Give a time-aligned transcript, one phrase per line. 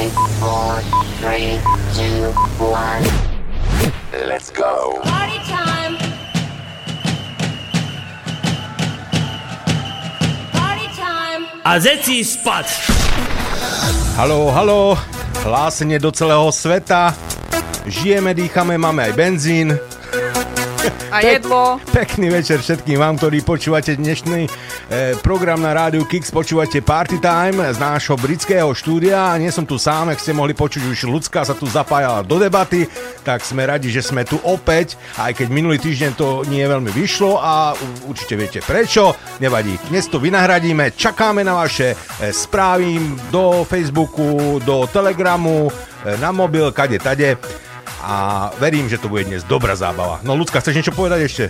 [0.00, 0.80] Five, four,
[1.20, 1.60] three,
[1.92, 3.04] two, one.
[4.24, 4.96] Let's go.
[5.04, 6.00] Party time.
[10.56, 11.42] Party time.
[11.68, 12.88] A zeci spať.
[14.16, 14.96] Halo, halo,
[15.44, 17.12] hlásenie do celého sveta.
[17.84, 19.76] Žijeme, dýchame, máme aj benzín.
[21.12, 21.76] A jedlo.
[21.92, 24.50] Pekný večer všetkým vám, ktorí počúvate dnešný e,
[25.20, 29.36] program na rádiu Kix, počúvate Party Time z nášho britského štúdia.
[29.36, 32.88] Nie som tu sám, ak ste mohli počuť, už ľudská sa tu zapájala do debaty,
[33.20, 37.36] tak sme radi, že sme tu opäť, aj keď minulý týždeň to nie veľmi vyšlo
[37.36, 37.76] a
[38.08, 39.76] určite viete prečo, nevadí.
[39.92, 42.96] Dnes to vynahradíme, čakáme na vaše e, správy
[43.28, 47.36] do Facebooku, do Telegramu, e, na mobil, kade, tade
[48.00, 50.18] a verím, že to bude dnes dobrá zábava.
[50.24, 51.44] No ľudská, chceš niečo povedať ešte?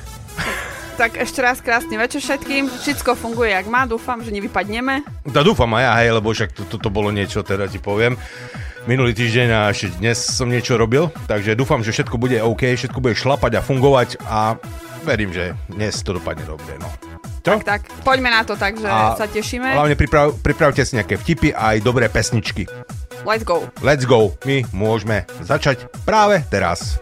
[1.01, 2.69] Tak ešte raz krásny večer všetkým.
[2.69, 5.01] Všetko funguje jak má, dúfam, že nevypadneme.
[5.25, 8.21] Da dúfam aj ja, hej, lebo však toto to, to bolo niečo, teda ti poviem.
[8.85, 13.01] Minulý týždeň a ešte dnes som niečo robil, takže dúfam, že všetko bude OK, všetko
[13.01, 14.61] bude šlapať a fungovať a
[15.05, 16.89] verím, že dnes to dopadne dobre, no.
[17.41, 17.57] Čo?
[17.57, 19.73] Tak, tak, poďme na to, takže A sa tešíme.
[19.73, 22.69] Hlavne priprav, pripravte si nejaké vtipy a aj dobré pesničky.
[23.25, 23.69] Let's go.
[23.83, 26.99] Let's go, my môžeme začať práve teraz.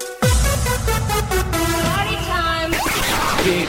[3.48, 3.68] The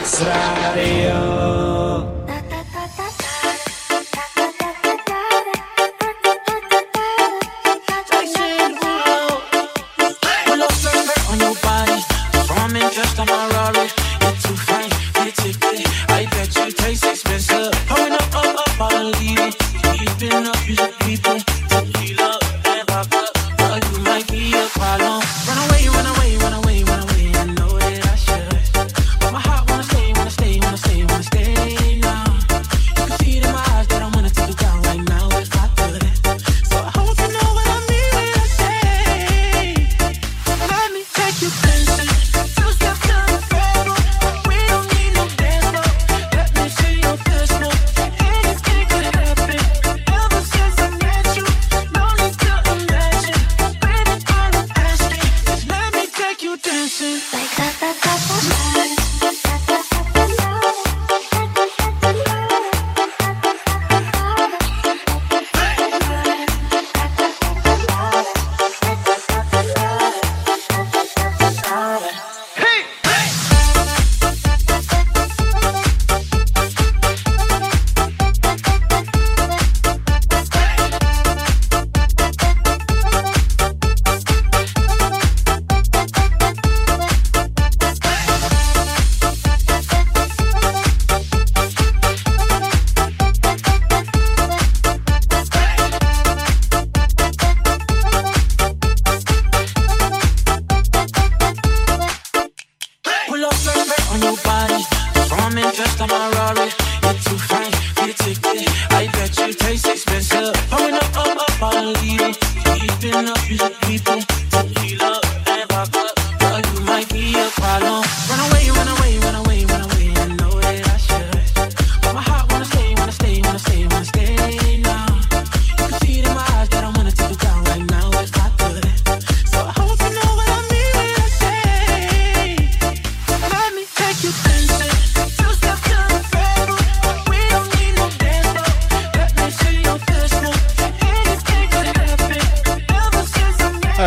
[16.26, 17.72] bet you taste expensive.
[17.88, 19.52] Pouring up, up, up, all the leading.
[19.98, 21.49] Keeping up, you should people.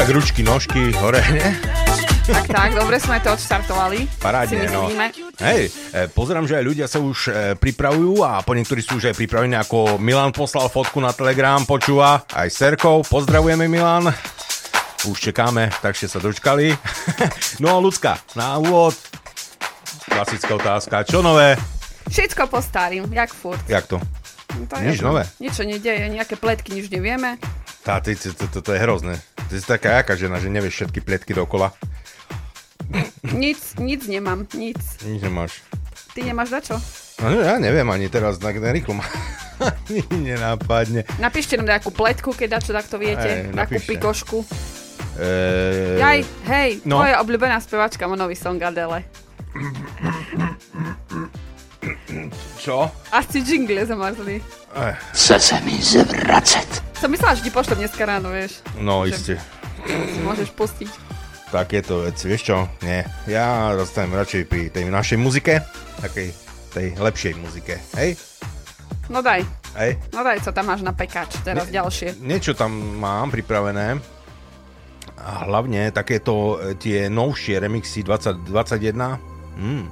[0.03, 1.56] Tak, ručky, nožky, hore, ne?
[2.28, 4.03] Tak, tak, dobre sme to odštartovali.
[4.19, 4.91] Parádne, no.
[5.40, 9.08] Hej, e, pozerám, že aj ľudia sa už e, pripravujú a po niektorí sú už
[9.08, 13.08] aj pripravení, ako Milan poslal fotku na Telegram, počúva aj s Serkou.
[13.08, 14.12] Pozdravujeme Milan.
[15.08, 16.75] Už čekáme, takže sa dočkali.
[17.64, 19.00] no a ľudská, na úvod
[20.12, 21.08] klasická otázka.
[21.08, 21.56] Čo nové?
[22.12, 23.64] Všetko po starým, jak furt.
[23.72, 24.03] Jak to?
[24.59, 25.24] No to Nič nové.
[25.47, 27.40] Sa nedeje, nejaké pletky, nič nevieme.
[27.84, 29.20] Tá, ty, to, to, to je hrozné.
[29.52, 31.76] Ty si taká jaká žena, že nevieš všetky plietky dokola.
[33.35, 34.80] Nic, nic nemám, nic.
[35.03, 35.59] Nič nemáš.
[36.16, 36.76] Ty nemáš za čo?
[37.20, 39.06] No, ja neviem ani teraz, na rýchlo ma
[39.68, 41.03] ani nenápadne.
[41.20, 43.52] Napíšte nám nejakú pletku, keď dačo takto viete.
[43.52, 43.90] Takú napíšte.
[43.96, 44.38] pikošku.
[45.20, 45.30] E,
[46.00, 46.20] Jaj,
[46.50, 47.03] hej, no.
[47.03, 49.06] tvoja obľúbená spevačka má nový song Adele.
[52.58, 52.88] Čo?
[53.12, 54.40] Asi jingle zamrzli.
[54.76, 56.84] Eh, Chce se mi zvracet.
[56.97, 58.64] Som myslela, že ti pošlem dneska ráno, vieš.
[58.80, 59.35] no, Že- iste.
[59.84, 60.91] Si môžeš pustiť.
[61.52, 62.58] Takéto veci, vieš čo?
[62.82, 63.06] Nie.
[63.28, 65.62] Ja zostanem radšej pri tej našej muzike,
[66.00, 66.34] takej
[66.74, 68.18] tej lepšej muzike, hej?
[69.12, 69.44] No daj.
[69.78, 70.00] Hej.
[70.09, 72.18] No daj, co tam máš na pekáč, teraz ďalšie.
[72.24, 74.00] Niečo tam mám pripravené.
[75.20, 78.50] A hlavne takéto e, tie novšie remixy 2021.
[79.56, 79.85] Mm,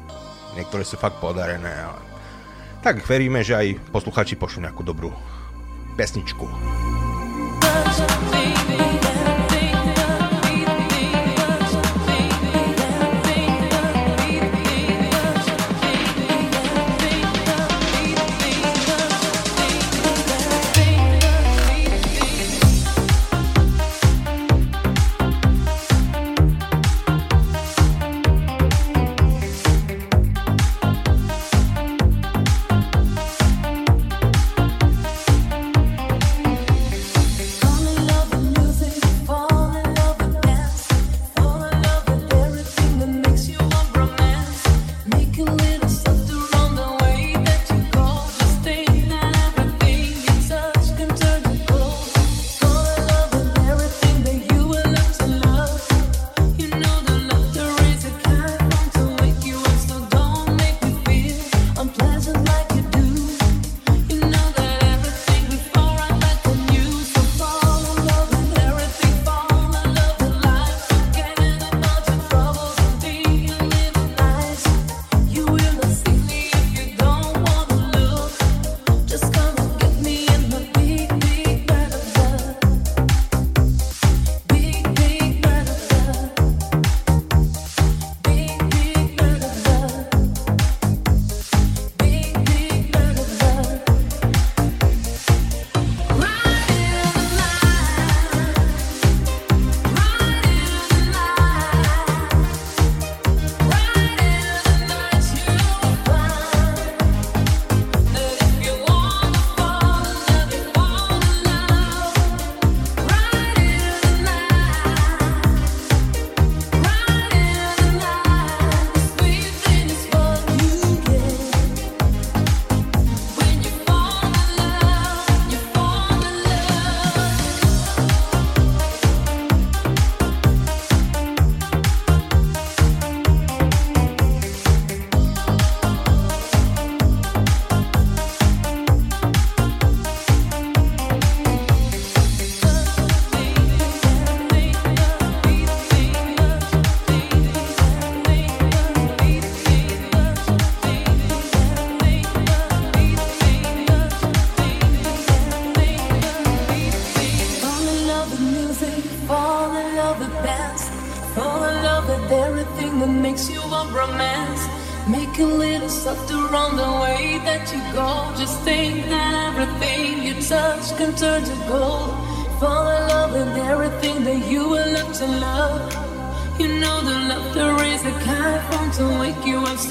[0.56, 1.72] niektoré sú fakt podarené.
[1.72, 2.00] Ale...
[2.82, 5.14] Tak veríme, že aj posluchači pošlú nejakú dobrú
[5.96, 6.48] pesničku.
[7.62, 8.61] Fall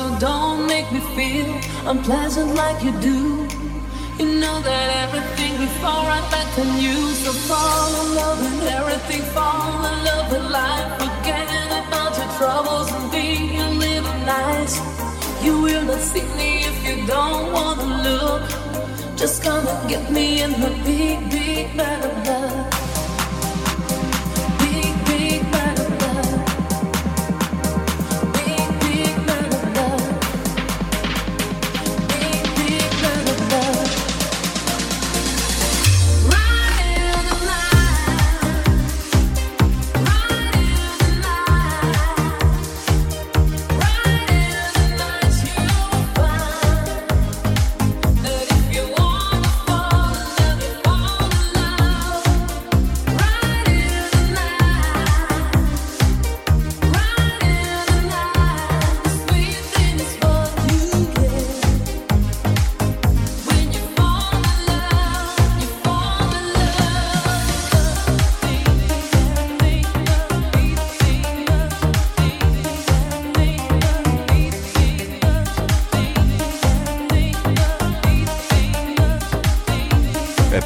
[0.00, 1.48] so don't make me feel
[1.90, 3.20] unpleasant like you do.
[4.18, 6.96] You know that everything before I bet on you.
[7.22, 10.88] So fall in love with everything, fall in love with life.
[11.02, 11.48] Forget
[11.80, 13.28] about your troubles and be
[13.66, 14.74] a little nice.
[15.44, 18.44] You will not see me if you don't wanna look.
[19.20, 22.79] Just come and get me in the big, big bed of love.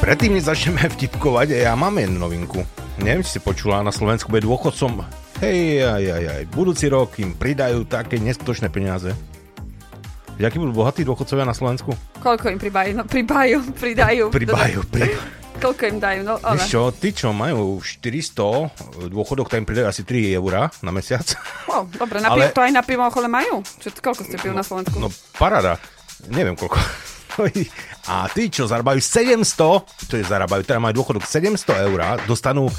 [0.05, 2.61] Predtým, než začneme vtipkovať, ja mám jednu novinku.
[3.01, 5.01] Neviem, či si počula, na Slovensku bude dôchodcom.
[5.41, 9.17] Hej, aj, aj, aj, budúci rok im pridajú také neskutočné peniaze.
[10.37, 11.97] Vieš, akí budú bohatí dôchodcovia na Slovensku?
[12.21, 13.01] Koľko im pribajú?
[13.01, 14.29] No, pribajú, pridajú.
[14.29, 15.09] Pribajú, pri...
[15.57, 16.21] Koľko im dajú?
[16.21, 16.61] No, ale.
[16.69, 21.25] Čo, tí, čo majú 400 dôchodok, tak im pridajú asi 3 eurá na mesiac.
[21.65, 23.65] Oh, dobre, na Ale- to aj na pivo majú?
[23.81, 25.01] Čo, koľko ste pijú na Slovensku?
[25.01, 25.81] No, parada.
[26.29, 26.77] Neviem koľko.
[28.07, 32.69] A tí, čo zarábajú 700, to je zarábajú, teda majú dôchodok 700 eur, dostanú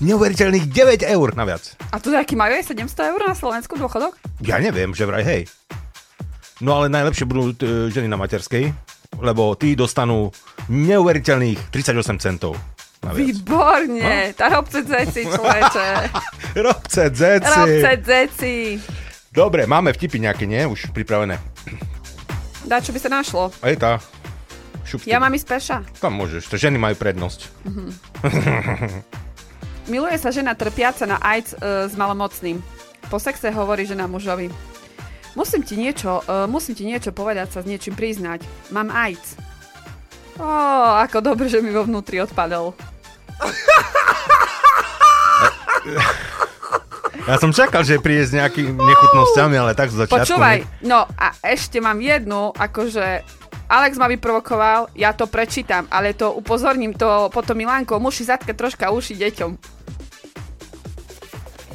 [0.00, 1.76] neuveriteľných 9 eur naviac.
[1.92, 4.16] A tu aký majú aj 700 eur na Slovensku dôchodok?
[4.42, 5.42] Ja neviem, že vraj hej.
[6.62, 8.70] No ale najlepšie budú t- ženy na materskej,
[9.20, 10.30] lebo tí dostanú
[10.70, 12.56] neuveriteľných 38 centov.
[13.04, 13.20] Naviac.
[13.20, 15.86] Výborne, tá robce dzeci, človeče.
[16.66, 17.52] Robce, dzeci.
[17.52, 18.54] Robce dzeci.
[19.28, 20.64] Dobre, máme vtipy nejaké, nie?
[20.64, 21.36] Už pripravené.
[22.64, 23.52] Dá, čo by sa našlo.
[23.60, 24.00] Aj tá.
[24.84, 25.78] Šup, Ja mám ísť peša.
[26.00, 27.48] Tam môžeš, to ženy majú prednosť.
[29.92, 32.60] Miluje sa žena trpiaca na AIDS e, s malomocným.
[33.12, 34.48] Po sexe hovorí žena mužovi.
[35.36, 38.44] Musím ti niečo, e, musím ti niečo povedať sa s niečím priznať.
[38.72, 39.36] Mám AIDS.
[40.40, 40.48] Ó,
[41.04, 42.72] ako dobre, že mi vo vnútri odpadol.
[47.24, 50.28] Ja som čakal, že príde s nejakými nechutnosťami, ale tak z začiatku.
[50.28, 50.68] Počúvaj, ne?
[50.84, 53.24] no a ešte mám jednu, akože
[53.64, 58.92] Alex ma vyprovokoval, ja to prečítam, ale to upozorním to potom Milánko, musí zatkať troška
[58.92, 59.50] uši deťom.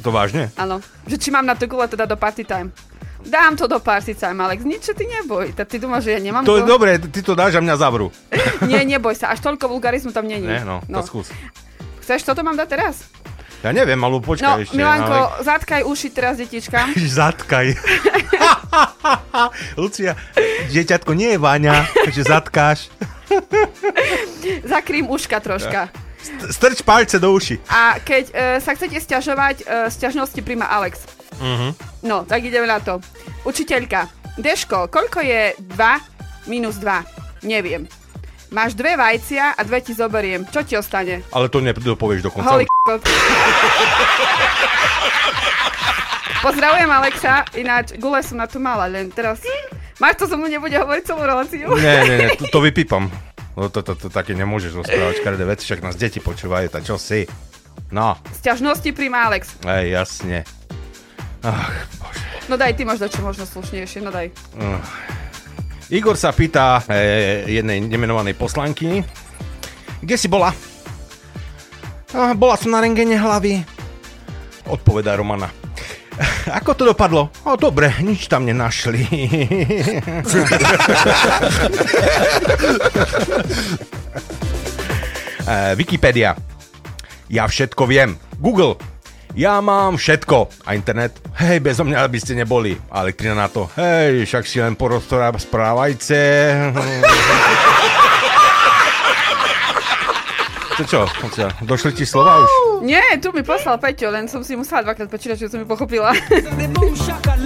[0.06, 0.54] To vážne?
[0.54, 0.78] Áno,
[1.10, 2.70] že či mám na to gule teda do party time.
[3.26, 5.50] Dám to do party time, Alex, nič ty neboj.
[5.50, 8.14] Tak ty dúmaš, že ja nemám To je dobre, ty to dáš a mňa zavrú.
[8.70, 10.46] Nie, neboj sa, až toľko vulgarizmu tam není.
[10.46, 11.26] Ne, no, to skús.
[12.06, 13.10] Chceš, toto mám dať teraz?
[13.60, 14.76] Ja neviem, ale No, počkaj ešte.
[14.76, 15.44] Milanko, ale...
[15.44, 16.96] zatkaj uši teraz detičkám.
[17.20, 17.76] Zatkaj.
[19.80, 20.16] Lucia,
[20.72, 22.78] dieťatko nie je Váňa, takže zatkáš.
[24.72, 25.92] Zakrým uška troška.
[26.52, 27.60] Strč palce do uši.
[27.68, 31.04] A keď e, sa chcete stiažovať, e, stiažnosti príjma Alex.
[31.40, 31.68] Mhm.
[32.04, 33.00] No, tak ideme na to.
[33.44, 34.08] Učiteľka.
[34.40, 37.44] Deško, koľko je 2 minus 2?
[37.44, 37.88] Neviem.
[38.50, 40.42] Máš dve vajcia a dve ti zoberiem.
[40.50, 41.22] Čo ti ostane?
[41.30, 42.50] Ale to nedopovieš do konca.
[42.50, 42.98] Holý k***o.
[46.40, 49.44] Pozdravujem Alexa, ináč gule som na tu mala, len teraz...
[50.00, 51.68] Máš to, som mu nebude hovoriť celú reláciu?
[51.76, 53.12] Nie, nie, nie, to, to vypípam.
[53.52, 56.96] No to, to, to také nemôžeš rozprávať každé veci, však nás deti počúvajú, tak čo
[56.96, 57.28] si?
[57.92, 59.60] No, Sťažnosti príjma Alex.
[59.68, 60.48] aj jasne.
[61.44, 61.68] Ach,
[62.00, 62.24] bože.
[62.48, 64.32] No daj, ty máš čo možno slušnejšie, no daj.
[65.90, 69.02] Igor sa pýta e, jednej nemenovanej poslanky,
[69.98, 70.54] kde si bola?
[72.14, 73.66] A, bola som na rengene hlavy.
[74.70, 75.50] Odpovedá Romana.
[76.62, 77.34] Ako to dopadlo?
[77.42, 79.02] O, dobre, nič tam nenašli.
[85.50, 86.38] e, Wikipedia.
[87.26, 88.14] Ja všetko viem.
[88.38, 88.78] Google.
[89.34, 90.66] Ja mám všetko.
[90.66, 91.22] A internet?
[91.38, 92.74] Hej, bezo mňa by ste neboli.
[92.90, 93.70] A elektrina na to?
[93.78, 96.18] Hej, však si len poroztorá správajte.
[100.80, 101.04] To čo?
[101.60, 102.48] Došli ti slova už?
[102.88, 106.16] Nie, tu mi poslal Peťo, len som si musela dvakrát počítať, že som mi pochopila.
[106.72, 107.36] Boom shaka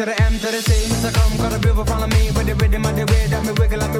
[0.00, 0.72] to the E M to the C.
[1.02, 3.52] So come, got a beautiful follow me with the rhythm of the way that me
[3.60, 3.99] wiggle and me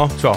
[0.00, 0.32] No, čo?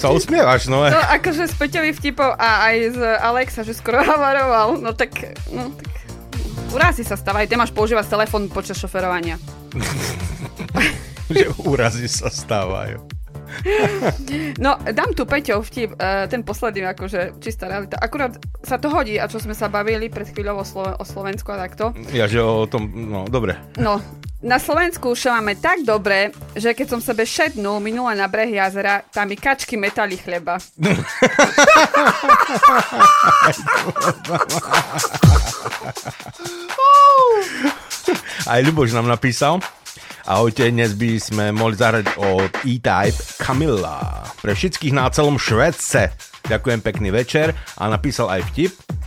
[0.00, 0.80] Sa usmievaš, no.
[0.80, 5.68] No akože z Peťových vtipov a aj z Alexa, že skoro havaroval, no tak, no
[5.76, 5.92] tak...
[6.72, 9.36] Urázy sa stávajú, ty máš používať telefón počas šoferovania.
[11.28, 12.96] Že úrazy sa stávajú.
[14.64, 17.96] No, dám tu Peťov vtip, eh, ten posledný, akože čistá realita.
[18.00, 21.52] Akurát sa to hodí, a čo sme sa bavili pred chvíľou o, Slo- o Slovensku
[21.52, 21.92] a takto.
[22.12, 23.56] Ja, že o tom, no, dobre.
[23.76, 24.00] No,
[24.38, 29.06] na Slovensku už máme tak dobre, že keď som sebe šednul minule na breh jazera,
[29.08, 30.58] tam mi kačky metali chleba.
[38.48, 39.62] Aj Ľuboš nám napísal.
[40.28, 44.28] Ahojte, dnes by sme mohli zahrať od E-Type Camilla.
[44.44, 46.12] Pre všetkých na celom Švedce.
[46.44, 47.56] Ďakujem, pekný večer.
[47.80, 48.97] A napísal aj vtip.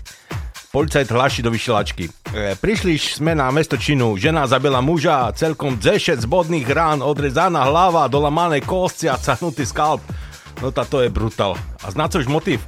[0.71, 2.07] Policajt hláši do vyšielačky.
[2.31, 4.15] E, prišli sme na mesto Činu.
[4.15, 9.99] Žena zabila muža, celkom 10 zbodných rán, odrezaná hlava, dolamané kosti a cahnutý skalp.
[10.63, 11.59] No táto je brutál.
[11.83, 12.63] A znácoš motiv?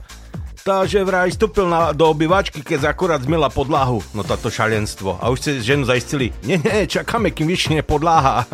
[0.67, 4.03] Tá, že vraj vstúpil na, do obývačky, keď akurát zmila podlahu.
[4.11, 5.23] No táto šalenstvo.
[5.23, 6.35] A už ste ženu zaistili.
[6.43, 8.43] Nie, nie, čakáme, kým vyšne podláha.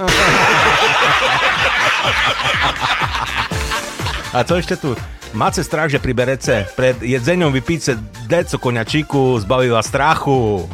[4.30, 4.94] A co ešte tu?
[5.30, 7.94] Máte strach, že pri berece pred jedzením vypíce
[8.26, 10.66] deco koňačíku, zbaví vás strachu.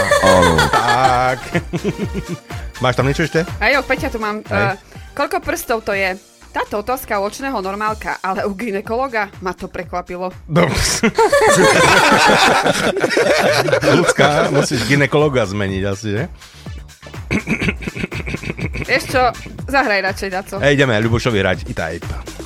[0.70, 1.40] tak.
[2.84, 3.48] Máš tam niečo ešte?
[3.64, 4.44] A jo, Peťa, tu mám.
[4.44, 4.76] Uh,
[5.16, 6.20] koľko prstov to je?
[6.54, 10.30] Táto otázka u očného normálka, ale u ginekologa ma to prekvapilo.
[10.46, 10.70] No.
[13.98, 16.22] Ľudská, musíš ginekologa zmeniť asi, že?
[18.86, 19.22] Vieš čo,
[19.66, 20.54] zahraj radšej na co.
[20.62, 22.43] Ej, ideme Ľubošovi hrať E-Type.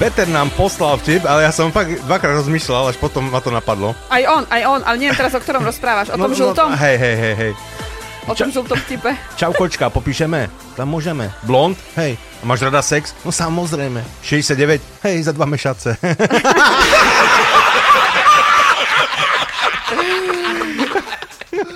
[0.00, 3.92] Peter nám poslal vtip, ale ja som fakt dvakrát rozmýšľal, až potom ma to napadlo.
[4.08, 6.08] Aj on, aj on, ale neviem teraz, o ktorom rozprávaš.
[6.08, 6.72] O tom žltom?
[6.72, 7.52] hej, hej, hej, hej.
[8.24, 9.12] O tom žltom vtipe.
[9.40, 10.48] Čau kočka, popíšeme?
[10.72, 11.28] Tam môžeme.
[11.44, 11.76] Blond?
[12.00, 12.16] Hej.
[12.40, 13.12] A máš rada sex?
[13.28, 14.00] No samozrejme.
[14.24, 14.80] 69?
[15.04, 15.92] Hej, za dva mešace.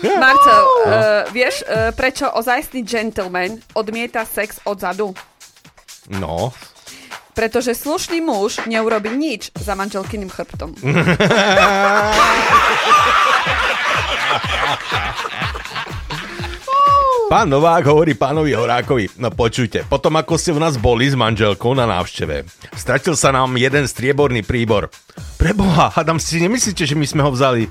[0.00, 5.12] Marcel, uh, vieš, uh, prečo ozajstný gentleman odmieta sex odzadu?
[6.08, 6.56] No.
[7.34, 10.74] Pretože slušný muž neurobi nič za manželkyným chrbtom.
[17.24, 21.74] Pán Novák hovorí pánovi Horákovi, no počujte, potom ako ste u nás boli s manželkou
[21.74, 22.46] na návšteve,
[22.78, 24.92] stratil sa nám jeden strieborný príbor.
[25.34, 27.66] Preboha, hádam si nemyslíte, že my sme ho vzali?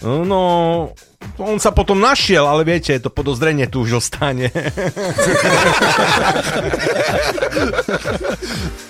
[0.00, 0.96] No,
[1.36, 4.48] on sa potom našiel, ale viete, to podozrenie tu už ostane.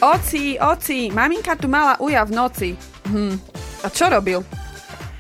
[0.01, 2.71] Oci, oci, maminka tu mala uja v noci.
[3.11, 3.37] Hm.
[3.85, 4.41] A čo robil?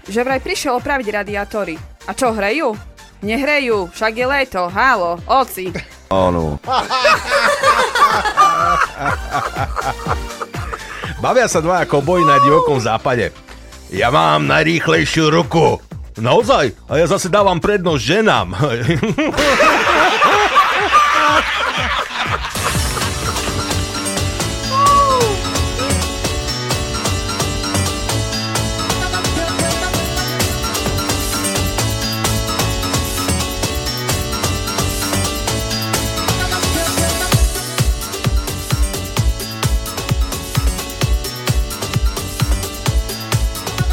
[0.08, 1.76] Že vraj prišiel opraviť radiátory.
[2.08, 2.72] A čo, hrejú?
[3.20, 5.68] Nehrejú, však je leto, hálo, oci.
[11.20, 13.49] Bavia sa dvaja koboj na divokom západe.
[13.90, 15.82] Ja mám najrýchlejšiu ruku.
[16.14, 16.70] Naozaj?
[16.86, 18.54] A ja zase dávam prednosť ženám.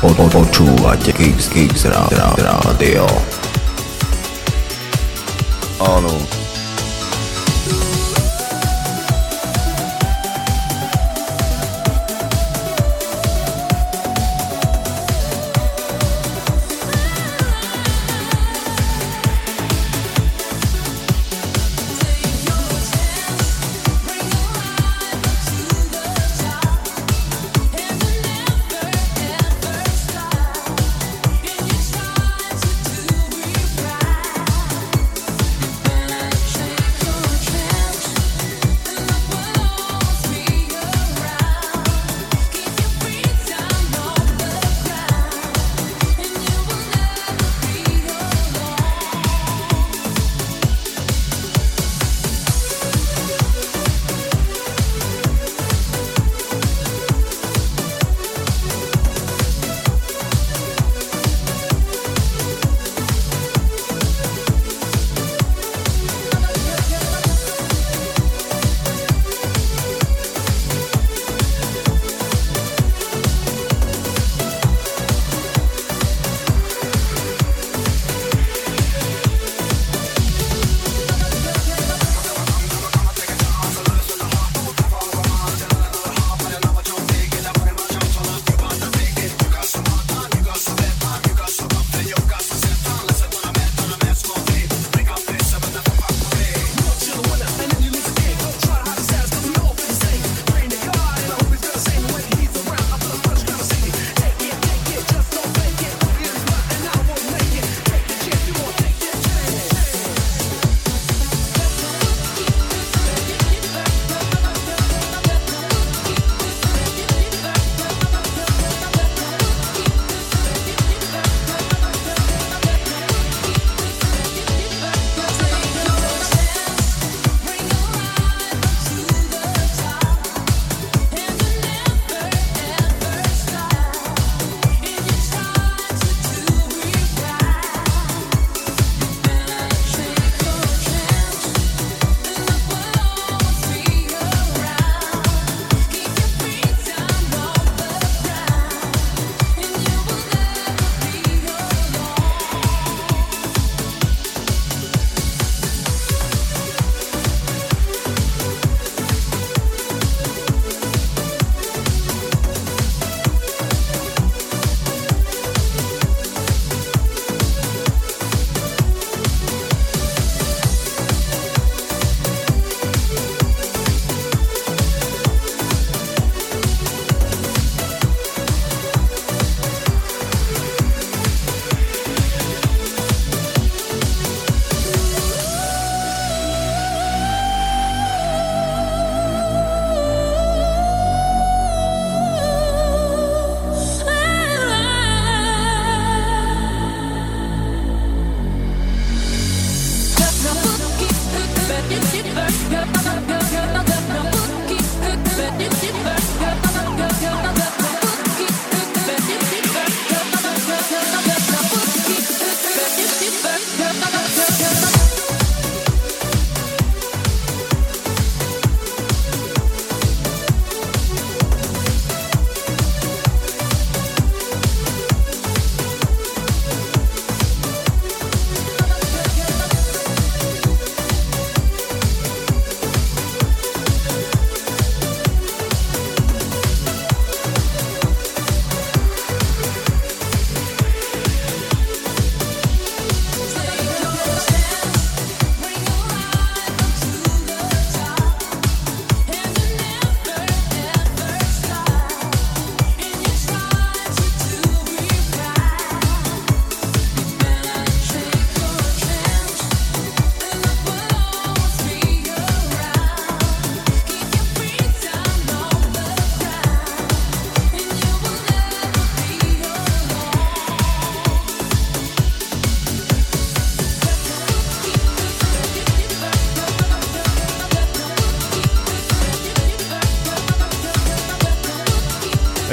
[0.08, 3.04] Počúvate Kix Kix Rádio.
[5.84, 6.47] Áno.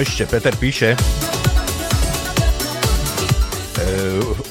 [0.04, 0.92] Ešte Peter píše.
[0.92, 0.96] E,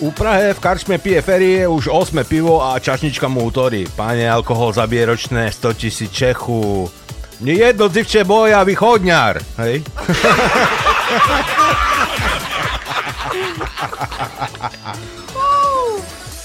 [0.02, 3.86] u Prahe v karčme pije ferie už 8 pivo a čašnička mu utorí.
[3.94, 6.90] Pane, alkohol zabije ročné 100 tisíc Čechu.
[7.46, 9.38] Mne jedno dzivče boja, východňar.
[9.62, 9.86] Hej?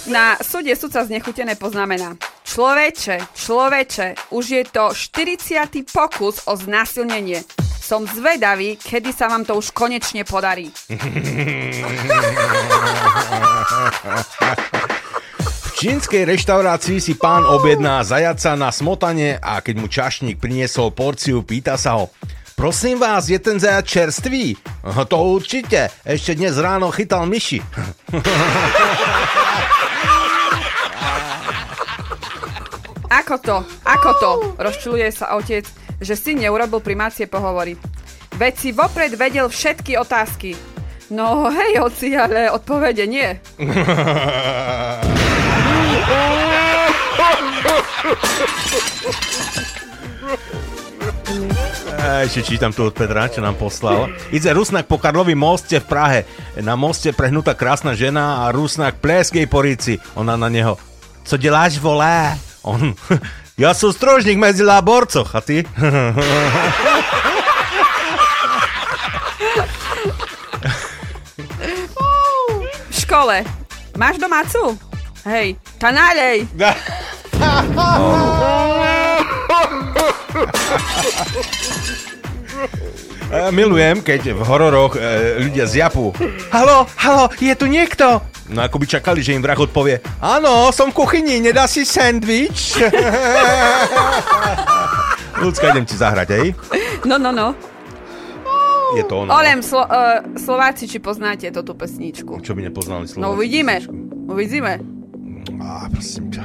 [0.08, 2.16] Na súde sudca znechutené poznamená.
[2.44, 5.84] Človeče, človeče, už je to 40.
[5.92, 7.44] pokus o znásilnenie.
[7.88, 10.68] Som zvedavý, kedy sa vám to už konečne podarí.
[15.68, 21.40] V čínskej reštaurácii si pán objedná zajaca na smotanie a keď mu čašník priniesol porciu,
[21.46, 22.12] pýta sa ho
[22.59, 24.59] Prosím vás, je ten zajac čerstvý?
[24.83, 27.62] "Aha, To určite, ešte dnes ráno chytal myši.
[33.09, 33.57] Ako to?
[33.88, 34.31] Ako to?
[34.61, 35.64] Rozčuluje sa otec,
[35.98, 37.74] že si neurobil primácie pohovory.
[38.38, 40.54] Veď si vopred vedel všetky otázky.
[41.08, 43.40] No hej, oci, ale odpovede nie.
[51.98, 54.12] Ešte čítam tu od Petra, čo nám poslal.
[54.30, 56.20] Ide Rusnak po Karlovi moste v Prahe.
[56.61, 59.96] Na moste prehnutá krásna žena a Rusnak pleskej po rici.
[60.14, 60.76] Ona na neho.
[61.24, 62.37] Co deláš, volá?
[62.62, 62.92] On.
[63.58, 65.66] Ja som strožník medzi laborcoch, a ty?
[72.86, 73.42] V škole.
[73.98, 74.78] Máš domácu?
[75.26, 76.46] Hej, tá nálej.
[83.28, 85.00] Ja milujem, keď v hororoch e,
[85.44, 86.16] ľudia zjapú.
[86.48, 88.24] Halo, halo, je tu niekto?
[88.48, 90.00] No ako by čakali, že im vrah odpovie.
[90.24, 92.80] Áno, som v kuchyni, nedá si sandwich?
[95.44, 96.46] Ľudská, idem ti zahrať, hej?
[97.04, 97.52] No, no, no.
[98.96, 99.36] Je to ono.
[99.36, 102.40] Olem, Slo- uh, Slováci, či poznáte túto pesničku?
[102.40, 103.20] Čo by nepoznali slovo?
[103.20, 103.84] No uvidíme.
[104.24, 104.80] Uvidíme.
[105.60, 106.44] Á, prosím ťa.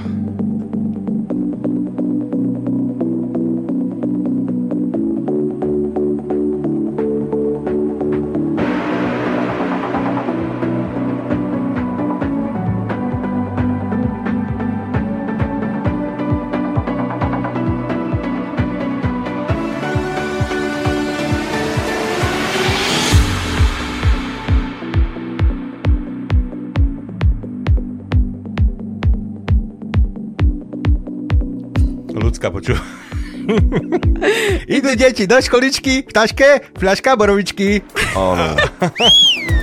[32.43, 32.75] Ľudská poču.
[34.67, 37.79] Idú deti do školičky, v taške, fľaška borovičky.
[38.19, 38.59] Infinity.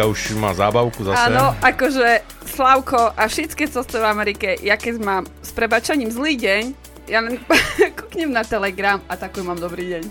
[0.00, 1.28] Ľudská už má zábavku zase.
[1.28, 6.62] Áno, akože Slavko a všetky cesty v Amerike, ja keď mám s prebačaním zlý deň,
[7.04, 7.36] ja len
[8.00, 10.02] kúknem na Telegram a takový mám dobrý deň.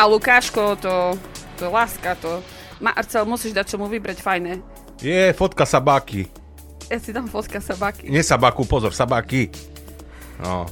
[0.00, 1.12] A Lukáško, to,
[1.60, 2.40] to láska, to...
[2.80, 4.64] Marcel, musíš dať čo mu vybrať fajné.
[5.02, 6.30] Je fotka sabáky.
[6.88, 8.08] Ja si dám fotka sabáky.
[8.08, 9.52] Nie sabáku, pozor, sabáky.
[10.40, 10.64] No,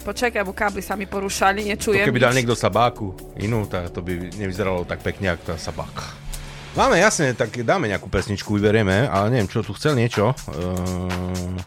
[0.00, 2.08] Počakaj, bo kábly sa mi porúšali, to nečujem.
[2.08, 6.19] keby dal niekto sabáku inú, tak to by nevyzeralo tak pekne, ako tá sabáka.
[6.70, 10.30] Máme, jasne, tak dáme nejakú pesničku, vyberieme, ale neviem, čo tu chcel niečo.
[10.54, 11.58] Uh...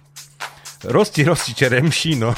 [0.87, 2.31] Rosti, rosti, čeremšino.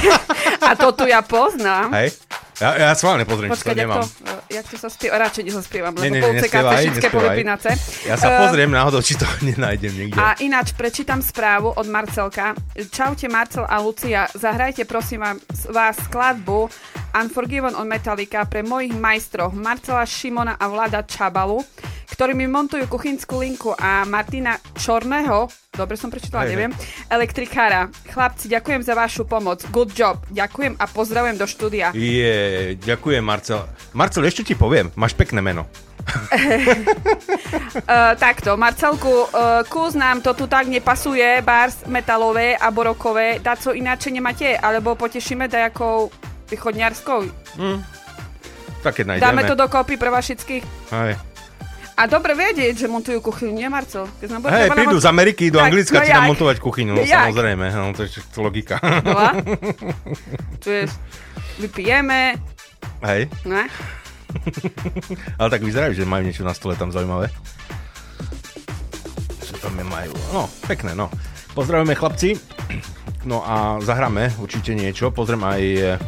[0.66, 1.90] A to tu ja poznám.
[1.98, 2.14] Hej?
[2.56, 4.00] Ja, ja sválne pozriem, či to Počkaj, nemám.
[4.00, 5.20] to, e, jak to sa spieva?
[5.20, 7.12] Radšej nezaspievam, Nie, nie, lebo nie, všetké nespievaj.
[7.12, 7.68] povypínace.
[8.04, 10.16] Ja sa Eh, pozriem náhodou, či to nenájdem niekde.
[10.16, 12.56] A ináč prečítam správu od Marcelka.
[12.88, 15.20] Čaute Marcel a Lucia, zahrajte prosím
[15.68, 16.72] vás skladbu
[17.14, 21.60] Unforgiven od Metallica pre mojich majstrov Marcela Šimona a Vlada Čabalu,
[22.08, 26.54] ktorí mi montujú kuchynskú linku a Martina Čorného, dobre som prečítala, Hej, hej.
[26.56, 26.72] neviem,
[27.12, 27.92] elektrikára.
[28.10, 29.62] Chlapci, ďakujem za vašu pomoc.
[29.68, 30.16] Good job.
[30.32, 31.92] Ďakujem a pozdravujem do štúdia.
[31.92, 33.68] Je, ďakujem Marcel.
[33.92, 35.68] Marcel, ešte ti poviem, máš pekné meno.
[36.06, 43.58] Uh, takto, Marcelku, uh, kus nám to tu tak nepasuje, bars metalové a borokové, dať
[43.58, 46.10] co ináče nemáte, alebo potešíme dajakou
[46.50, 47.20] východňarskou.
[48.86, 49.26] Tak keď nájdeme.
[49.26, 50.62] Dáme to dokopy pre vás všetkých.
[51.96, 54.04] A dobre vedieť, že montujú kuchyňu, nie Marcel?
[54.20, 56.92] Keď sme Hej prídu namont- z Ameriky do Tak, Anglicka no ti tam montovať kuchyňu,
[56.92, 57.32] no Jak?
[57.32, 58.76] samozrejme, no, to je to logika.
[59.00, 59.32] No a?
[60.62, 60.82] Tu je,
[61.56, 62.36] vypijeme,
[63.00, 63.64] Hej, ne?
[65.40, 67.32] ale tak vyzerajú, že majú niečo na stole tam zaujímavé.
[69.40, 70.12] Čo tam je majú?
[70.36, 71.08] No, pekné, no.
[71.56, 72.36] Pozdravujeme chlapci.
[73.26, 75.10] No a zahráme určite niečo.
[75.10, 75.98] Pozriem aj e,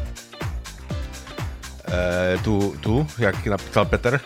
[2.47, 4.23] tu, tu, jak napísal Peter.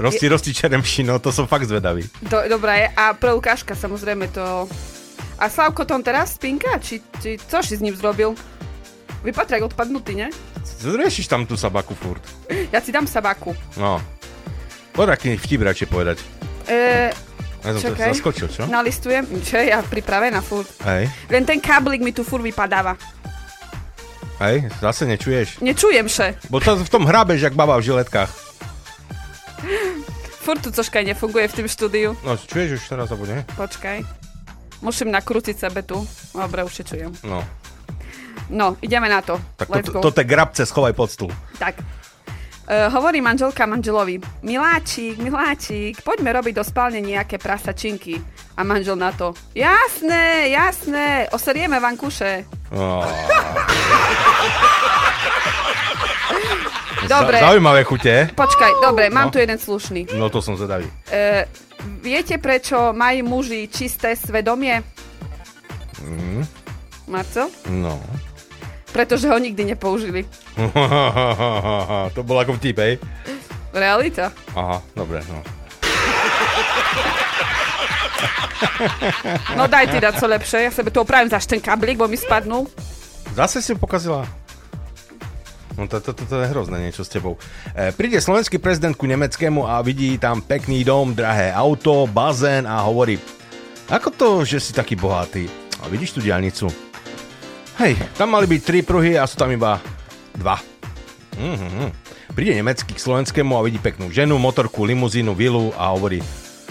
[0.00, 2.08] Rosti, rosti čeremšino, to som fakt zvedavý.
[2.24, 4.64] Do, dobré, a pre Lukáška samozrejme to...
[5.36, 6.76] A Slavko tom teraz spinka?
[6.76, 8.32] Či, či co si s ním zrobil?
[9.20, 10.28] Vypadá jak odpadnutý, ne?
[10.80, 12.20] Riešiš tam tú sabaku furt.
[12.72, 13.52] Ja si dám sabaku.
[13.76, 14.00] No.
[14.92, 16.18] Poď aký vtip radšej povedať.
[16.64, 17.12] E,
[17.60, 18.16] Ja som Čakaj.
[18.16, 18.64] zaskočil, čo?
[18.64, 19.28] nalistujem.
[19.44, 20.68] Čo, ja pripravená furt.
[20.80, 22.96] Hej, Len ten káblik mi tu furt vypadáva.
[24.40, 25.60] hej, zase nečuješ.
[25.60, 26.40] Nečujem še.
[26.48, 28.32] Bo to v tom hrábeš, jak baba v žiletkách.
[30.40, 32.16] Furt tu cožka nefunguje v tým štúdiu.
[32.24, 33.44] No, čuješ už teraz, alebo nie?
[33.54, 34.00] Počkaj.
[34.80, 36.00] Musím nakrútiť sebe tu.
[36.32, 37.12] Dobre, už čujem.
[37.28, 37.44] No.
[38.48, 39.36] No, ideme na to.
[39.60, 40.00] Tak Let's to, go.
[40.00, 41.30] to, to grabce schovaj pod stôl.
[41.60, 41.78] Tak.
[42.70, 48.22] Uh, hovorí manželka manželovi, miláčik, miláčik, poďme robiť do spálne nejaké prasačinky.
[48.54, 52.46] A manžel na to, jasné, jasné, oserieme vankuše.
[52.46, 52.59] Oh.
[57.00, 57.38] Dobre.
[57.38, 58.30] Za- Zaujímavé chute.
[58.30, 59.32] Počkaj, dobre, mám No.
[59.32, 60.06] tu jeden slušný.
[60.14, 60.86] No to som zvedavý.
[61.10, 61.48] E,
[61.98, 64.84] viete, prečo majú muži čisté svedomie?
[65.98, 66.44] Mm,
[67.06, 67.48] Marcel?
[67.68, 67.98] no.
[68.90, 70.26] Pretože ho nikdy nepoužili.
[72.14, 72.94] to bol ako vtip, hej?
[73.70, 74.34] Realita.
[74.50, 75.38] Aha, dobre, no.
[79.58, 82.16] No daj ty dať co lepšie, ja sebe to opravím zaš ten kablík, bo mi
[82.16, 82.68] spadnul.
[83.34, 84.26] Zase si pokazila?
[85.78, 87.40] No to, to, to, to je hrozné niečo s tebou.
[87.72, 92.84] E, príde slovenský prezident ku nemeckému a vidí tam pekný dom, drahé auto, bazén a
[92.84, 93.16] hovorí
[93.88, 95.48] Ako to, že si taký bohatý?
[95.80, 96.68] A vidíš tú diálnicu?
[97.80, 99.80] Hej, tam mali byť tri pruhy a sú tam iba
[100.36, 100.60] dva.
[101.40, 102.12] Mhm.
[102.36, 106.22] Príde nemecký k slovenskému a vidí peknú ženu, motorku, limuzínu, vilu a hovorí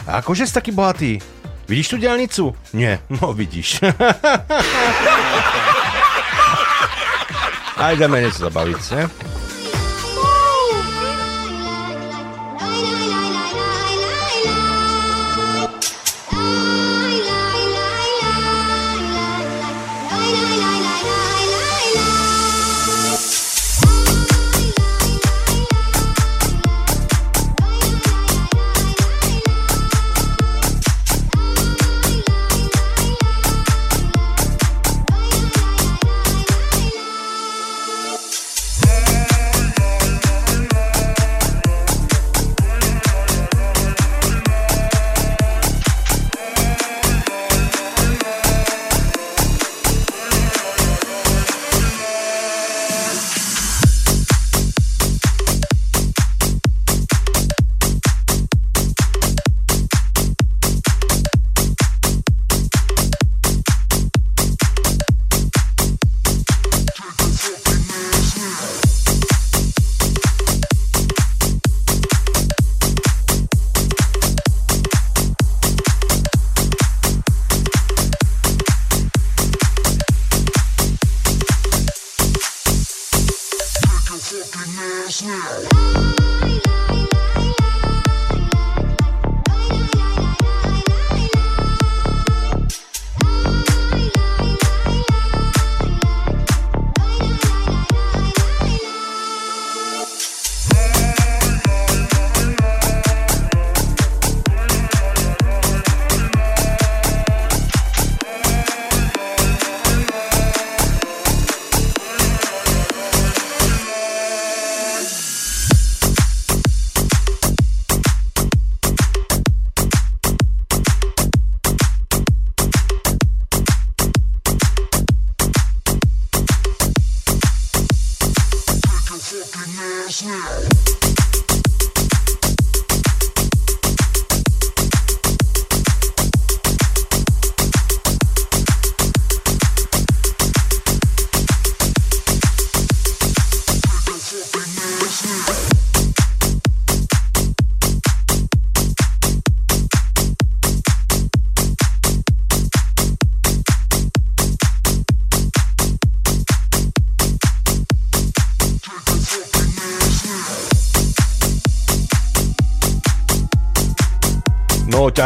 [0.10, 1.22] akože si taký bohatý?
[1.70, 2.58] Vidíš tú diálnicu?
[2.74, 3.78] Nie, no vidíš.
[7.80, 9.08] A ideme niečo zabaviť, ne?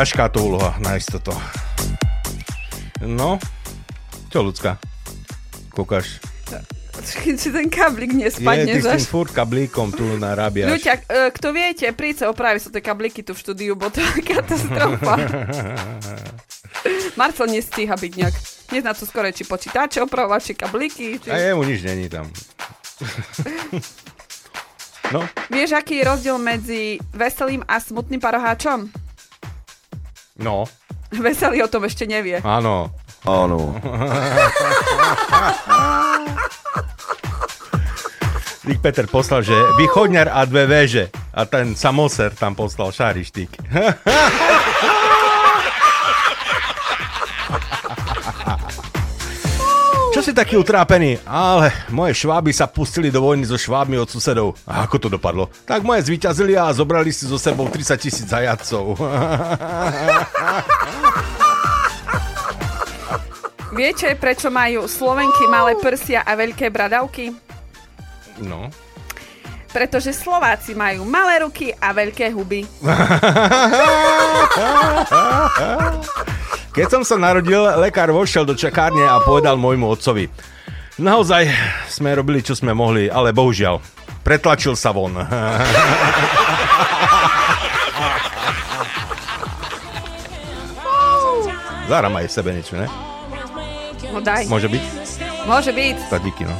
[0.03, 1.31] Ťažká to úloha, nájsť toto.
[3.07, 3.39] No,
[4.27, 4.75] čo ľudská?
[5.71, 6.19] Kúkaš?
[7.23, 9.07] Či ten kablík Je, nespadne ty s tým zaš.
[9.07, 10.75] furt kablíkom tu narábiaš.
[10.75, 14.03] Ľuďak, e, kto viete, príď sa opraviť sú tie kablíky tu v štúdiu, bo to
[14.03, 15.15] je katastrofa.
[17.19, 18.35] Marcel nestíha byť nejak.
[18.75, 21.05] Nezná to skoro, či počítače opravovať, či kablíky.
[21.23, 21.31] Či...
[21.31, 22.27] A jemu nič není tam.
[25.15, 29.02] no, Vieš, aký je rozdiel medzi veselým a smutným paroháčom?
[30.37, 30.65] No,
[31.13, 32.41] Veselý o tom ešte nevie.
[32.41, 32.89] áno.
[33.23, 33.71] Áno.
[38.63, 41.07] Dick Peter poslal, že východňar a dve veže.
[41.31, 43.51] A ten samoser tam poslal šárištík.
[50.33, 51.21] Si taký utrápený?
[51.29, 54.57] Ale moje šváby sa pustili do vojny so švábmi od susedov.
[54.65, 55.45] A ako to dopadlo?
[55.61, 58.97] Tak moje zvíťazili a zobrali si so sebou 30 tisíc zajadcov.
[63.77, 67.29] Viete, prečo majú Slovenky malé prsia a veľké bradavky?
[68.41, 68.73] No.
[69.69, 72.65] Pretože Slováci majú malé ruky a veľké huby.
[76.73, 80.25] Keď som sa narodil, lekár vošiel do čakárne a povedal môjmu otcovi
[80.97, 81.45] Naozaj
[81.89, 83.77] sme robili, čo sme mohli, ale bohužiaľ,
[84.25, 85.13] pretlačil sa von.
[91.89, 92.89] Zahrám aj sebe niečo, ne?
[94.09, 94.45] No daj.
[94.49, 94.83] Môže byť?
[95.49, 95.97] Môže byť.
[96.09, 96.57] Tak díky, no.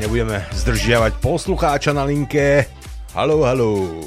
[0.00, 2.64] Nebudeme zdržiavať poslucháča na linke.
[3.12, 4.00] Halo, halo.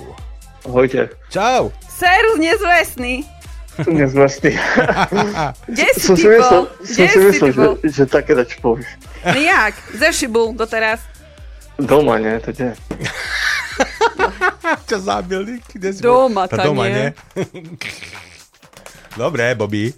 [0.66, 1.70] Ahojte, Čau.
[1.86, 3.22] Serus nezvestný.
[3.86, 4.58] nezvestný.
[5.68, 6.34] Kde si som ty bol?
[6.34, 7.74] myslel, Kde som si myslel bol?
[7.84, 8.90] že, že také dač povieš.
[9.24, 9.74] No jak?
[9.94, 11.04] Zeši bol doteraz.
[11.78, 12.38] Doma, nie?
[12.42, 12.72] To nie.
[14.86, 17.10] Ťa zabil, kde si Doma, Tá tá doma, nie.
[19.14, 19.94] Dobre, Bobby.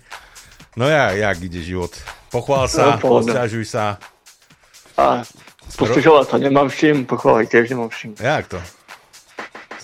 [0.76, 1.92] No ja, jak ide život?
[2.28, 3.96] Pochvál sa, No, posťažuj sa.
[4.96, 5.24] A
[5.74, 8.12] postižovať sa nemám s čím, pochváliť tiež nemám s čím.
[8.14, 8.60] Jak to?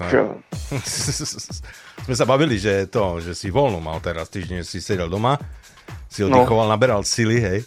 [2.02, 5.38] Sme sa bavili, že to, že si voľno mal teraz, týždeň si sedel doma,
[6.10, 6.34] si No.
[6.34, 7.60] oddychoval, naberal sily, hej.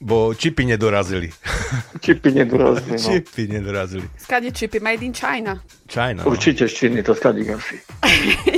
[0.00, 1.28] Bo čipy nedorazili.
[2.04, 3.02] Čipy nedorazili, no.
[3.02, 4.06] čipy nedorazili.
[4.14, 5.58] Skade čipy made in China.
[5.90, 6.22] China.
[6.22, 6.30] No.
[6.30, 7.82] Určite z Číny, to skadí asi.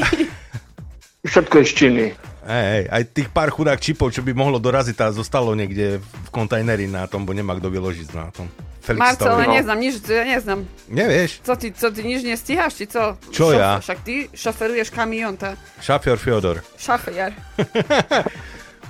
[1.31, 2.07] Všetko je z Číny.
[2.51, 6.91] Hej, aj tých pár chudák čipov, čo by mohlo doraziť, a zostalo niekde v kontajneri
[6.91, 8.51] na tom, bo nemá kto vyložiť na tom.
[8.83, 9.47] Felix Stavry.
[9.47, 10.67] ja neznám nič, ja neznám.
[10.91, 11.47] Nevieš?
[11.47, 13.15] Co ty, co ty nič nestíhaš, či co?
[13.31, 13.79] Čo ja?
[13.79, 16.59] Však ty šoferuješ kamión, tá Šafior Fyodor.
[16.75, 17.31] šafiar.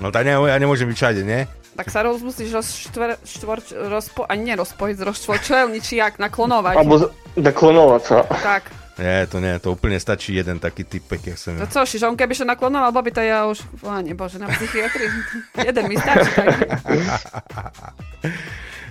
[0.01, 1.45] No tak ne, ja nemôžem byť všade, nie?
[1.77, 3.59] Tak sa roz, musíš rozštvor, štvor,
[3.93, 6.73] rozpo, ani nerozpojiť, rozčvorčelniť, či jak naklonovať.
[6.81, 8.25] Alebo deklonovať sa.
[8.25, 8.80] Tak.
[9.01, 11.73] Nie, to nie, to úplne stačí jeden taký typek, jak som No ja.
[11.73, 15.09] co, že on keby sa naklonoval, Bobby, to ja už, páne bože, na psychiatrii.
[15.73, 16.49] Jeden mi stačí, tak.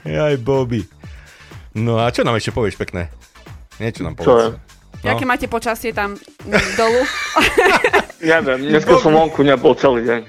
[0.25, 0.81] Aj Bobby.
[1.77, 3.13] No a čo nám ešte povieš pekné?
[3.77, 4.57] Niečo nám je?
[4.57, 4.57] No.
[4.99, 6.17] Jaké máte počasie tam
[6.75, 7.01] dolu?
[8.19, 10.21] Neviem, dneska som vonku nebol celý deň.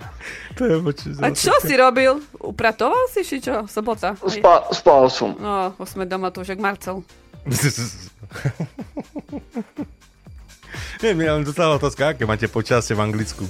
[0.54, 1.12] To je počuť.
[1.24, 2.22] A čo si robil?
[2.38, 3.66] Upratoval si, či čo?
[3.66, 4.14] Sobota?
[4.28, 5.34] Spa, spal som.
[5.34, 7.02] No, už sme doma tu, že Marcel.
[11.00, 13.48] Nie, mi len dostala otázka, aké máte počasie v Anglicku.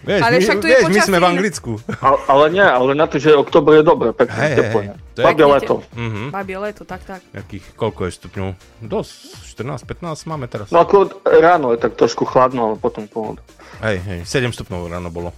[0.00, 1.26] Vieš, Ale my, však tu je vieš, my sme v.
[1.26, 1.72] Anglicku.
[2.00, 4.82] Ale, ale nie, ale na to, že oktober je dobre, pekne, teplé.
[4.82, 4.96] hej.
[5.12, 5.74] To je- Babie leto.
[5.92, 6.22] Mhm.
[6.30, 7.20] Babie leto, tak, tak.
[7.30, 8.48] Jakých, koľko je stupňov?
[8.80, 9.12] Dosť,
[9.60, 10.72] 14, 15 máme teraz.
[10.72, 13.44] No ako ráno je tak trošku chladno, ale potom pohoda.
[13.80, 15.36] Hej, hej, 7 stupňov ráno bolo.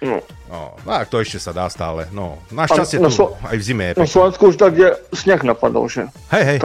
[0.00, 0.18] No.
[0.46, 2.10] No, tak to ešte sa dá stále.
[2.10, 4.10] No, A našťastie na tu Slo- aj v zime je Na pekne.
[4.10, 6.10] Slovensku už tak, kde sneh napadol, že?
[6.28, 6.58] Hej, hej,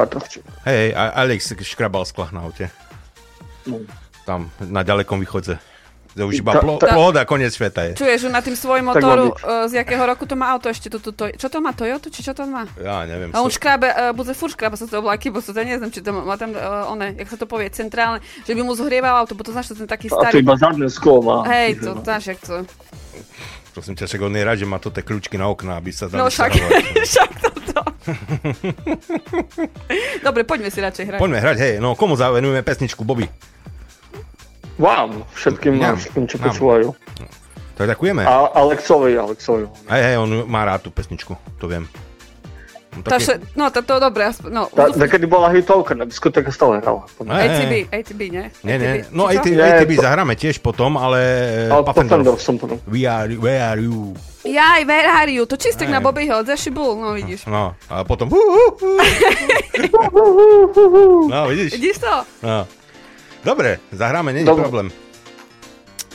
[0.66, 2.68] hej, hej, a Alex škrabal sklach na aute.
[3.64, 3.80] No.
[4.26, 5.62] Tam, na ďalekom východze.
[6.18, 7.92] To už iba Ta- plo, ta- plohoda, koniec sveta je.
[7.96, 10.90] Čuješ, že na tým má motoru, uh, z jakého roku to má auto ešte?
[10.90, 12.66] Toto, to, čo to má, Toyota, či čo to má?
[12.76, 13.30] Ja neviem.
[13.32, 16.02] A on škrábe, uh, bude furt škrába sa z oblaky, bo to ja neviem, či
[16.02, 19.38] to má tam, uh, one, jak sa to povie, centrálne, že by mu zhrieval auto,
[19.38, 20.42] bo to znáš, to ten taký A to starý.
[20.44, 21.38] iba zadné sklo má.
[21.48, 22.02] Hej, to No.
[22.04, 22.56] znáš, jak to.
[23.70, 26.10] Prosím ťa, však on je rád, že má to tie kľúčky na okna, aby sa
[26.10, 26.52] dali No však,
[27.10, 27.80] však toto.
[30.26, 31.20] Dobre, poďme si radšej hrať.
[31.22, 33.30] Poďme hrať, hej, no komu zavenujeme pesničku, Bobby?
[34.80, 36.46] Vám, všetkým, Nám, všetkým, čo nám.
[36.50, 36.88] počúvajú.
[37.76, 38.24] Tak ďakujeme.
[38.24, 39.68] A Alexovi, Alexovi.
[39.88, 41.88] Hej, hej, on má rád tú pesničku, to viem.
[42.90, 44.64] No, Tá taký- še, no, to, to dobre, aspoň, no.
[44.68, 47.06] Tá, kedy bola hitovka, na diskotéke stále hrala.
[47.22, 47.84] ATB, hej.
[47.88, 48.46] ATB, nie?
[48.60, 49.14] Nie, nie, ATB.
[49.14, 49.38] no Nie,
[49.78, 51.22] ATB to- zahráme tiež potom, ale...
[51.70, 52.26] Ale Puffendorf.
[52.26, 52.82] Puffendorf som potom.
[52.86, 54.18] We are, where are you?
[54.42, 55.46] Jaj, where are you?
[55.46, 57.46] To čistek na Bobbyho, Zashi Bull, no vidíš.
[57.46, 58.26] No, a potom...
[61.30, 61.72] No, vidíš?
[61.74, 62.14] Vidíš to?
[62.44, 62.68] No.
[63.44, 64.64] Dobre, zahráme, není Dobre.
[64.64, 64.92] problém.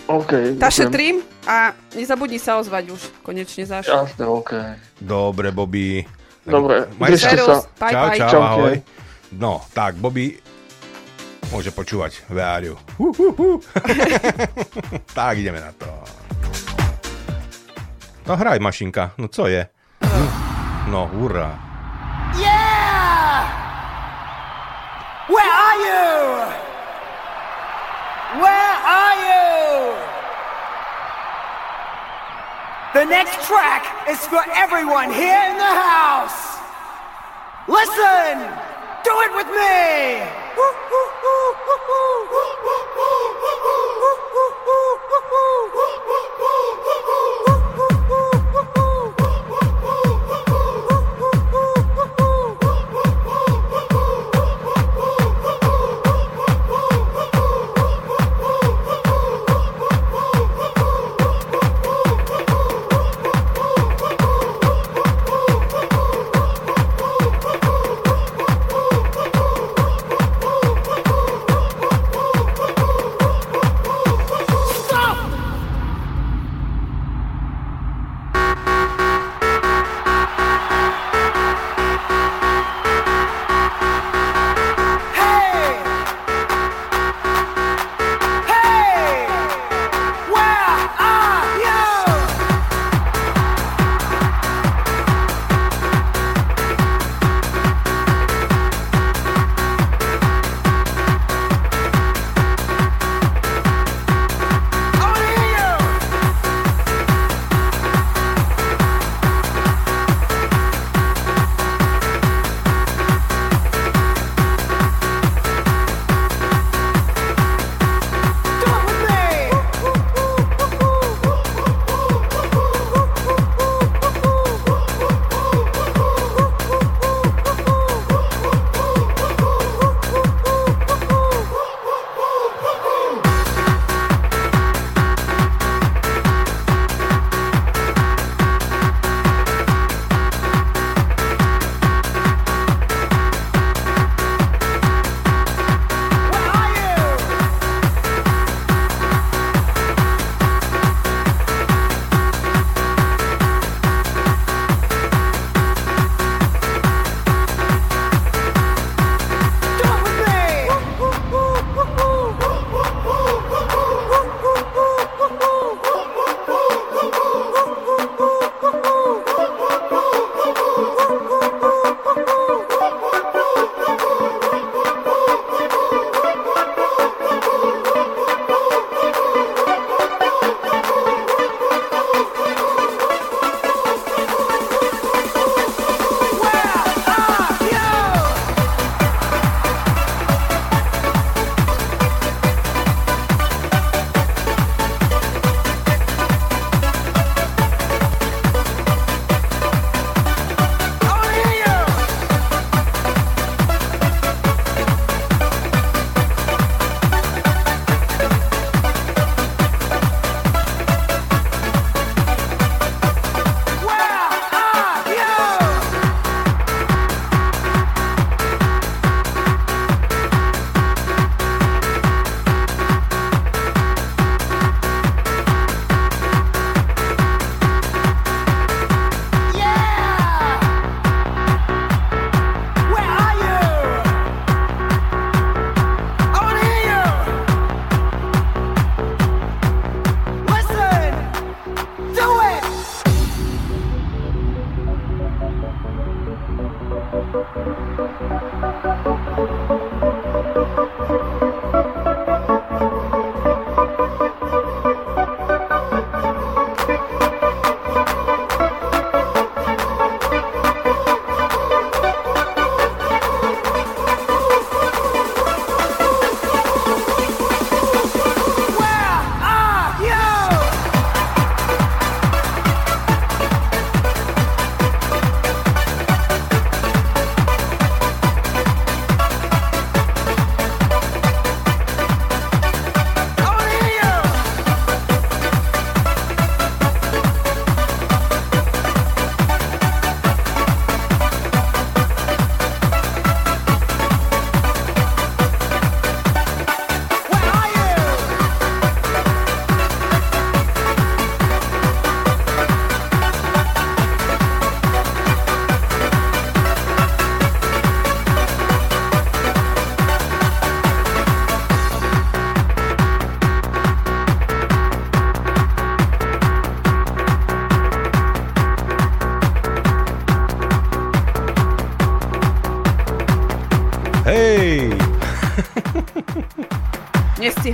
[0.06, 0.32] OK.
[0.60, 3.88] Taše trim a nezabudni sa ozvať už, konečne Zaš.
[3.88, 4.52] Jasne, OK.
[5.00, 6.04] Dobre, Bobby.
[6.46, 7.68] Dobre, Maj držte Serus, sa.
[7.78, 8.18] bye Čau, bye.
[8.18, 8.44] čau, Čaute.
[8.46, 8.74] ahoj.
[9.32, 10.38] No, tak, Bobby
[11.48, 12.76] môže počúvať you?
[12.98, 13.48] Hu, hu, hu.
[15.18, 15.88] tak, ideme na to.
[18.24, 19.64] No hraj, mašinka, no co je?
[20.88, 21.52] No, hurá.
[25.26, 26.04] Where are you?
[28.36, 29.44] Where are you?
[32.94, 36.60] The next track is for everyone here in the house.
[37.66, 38.38] Listen,
[39.02, 40.44] do it with me.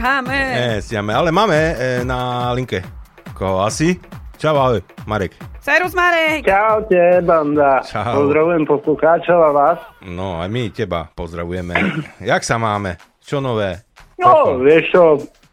[0.00, 0.40] Nestiháme.
[0.80, 2.80] Nestiame, ale máme e, na linke.
[3.36, 4.00] Koho asi?
[4.40, 5.36] Čau, ahoj, Marek.
[5.60, 6.40] Serus Marek.
[6.40, 7.84] Čaute, banda.
[7.84, 8.24] Čau.
[8.24, 9.78] Pozdravujem poslucháčov a vás.
[10.08, 11.76] No, aj my teba pozdravujeme.
[12.32, 12.96] Jak sa máme?
[13.20, 13.84] Čo nové?
[14.16, 15.02] No, vieš čo,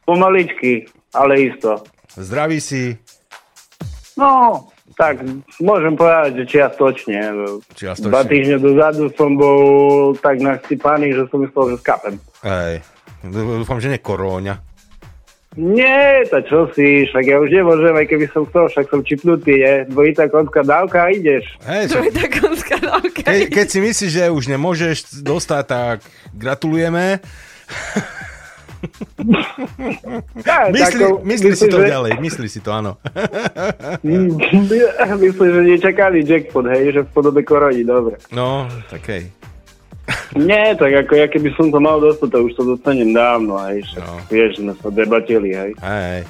[0.07, 1.83] pomaličky, ale isto.
[2.15, 2.95] Zdraví si?
[4.15, 4.63] No,
[4.95, 5.27] tak
[5.59, 7.19] môžem povedať, že čiastočne.
[7.75, 8.15] Čiastočne.
[8.15, 12.15] Dva týždne dozadu som bol tak nasypaný, že som myslel, že skapem.
[12.47, 12.79] Hej,
[13.29, 14.59] dúfam, že nie koróňa.
[15.53, 19.57] Nie, to čo si, však ja už nemôžem, aj keby som chcel, však som čipnutý,
[19.57, 21.49] je dvojitá konská dávka a ideš.
[21.65, 23.25] Hej, čo, Dvojitá konská dávka.
[23.25, 25.97] ke, keď si myslíš, že už nemôžeš dostať, tak
[26.31, 27.17] gratulujeme.
[30.45, 32.91] Ja, Myslí, tako- myslí si myslím, to že- ďalej, myslí si to, áno.
[34.05, 38.21] Myslím, že nečakali jackpot, hej, že v podobe koroni, dobre.
[38.29, 39.33] No, tak hej.
[40.37, 43.83] Nie, tak ako ja keby som to mal dostať, to už to dostanem dávno, hej,
[43.99, 44.23] No.
[44.31, 45.71] vieš, sme sa debatili, hej.
[45.83, 46.23] Hej.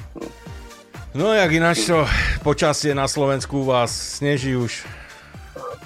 [1.14, 2.02] No, jak ináč to
[2.42, 4.82] počasie na Slovensku u vás sneží už.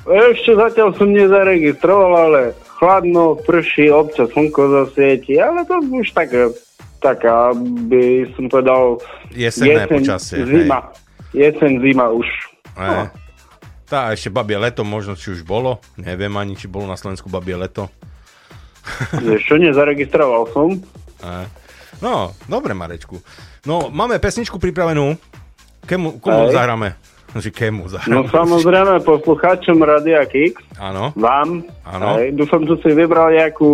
[0.02, 2.40] Ešte zatiaľ som nezaregistroval, ale
[2.80, 6.50] chladno, prší, občas slnko zasvieti, ale to už také,
[6.98, 7.54] taká
[7.86, 8.98] by som povedal
[9.30, 10.66] Jesenné počasie, hej.
[10.66, 10.90] zima.
[11.32, 12.26] Jeseň, zima už.
[12.76, 13.21] Hej.
[13.92, 15.76] Tá ešte babie leto možno, či už bolo.
[16.00, 17.92] Neviem ani, či bolo na Slovensku babie leto.
[19.44, 20.80] Čo, nezaregistroval som.
[21.20, 21.46] Hej.
[22.00, 23.20] No, dobre, Marečku.
[23.68, 25.12] No, máme pesničku pripravenú.
[25.84, 26.96] Kemu, komu zahráme?
[27.32, 28.28] Že kemu No zahráme?
[28.28, 31.12] samozrejme poslucháčom Radia Kix, Áno.
[31.12, 31.60] vám.
[31.84, 32.16] Áno.
[32.32, 33.68] Dúfam, že si vybral nejakú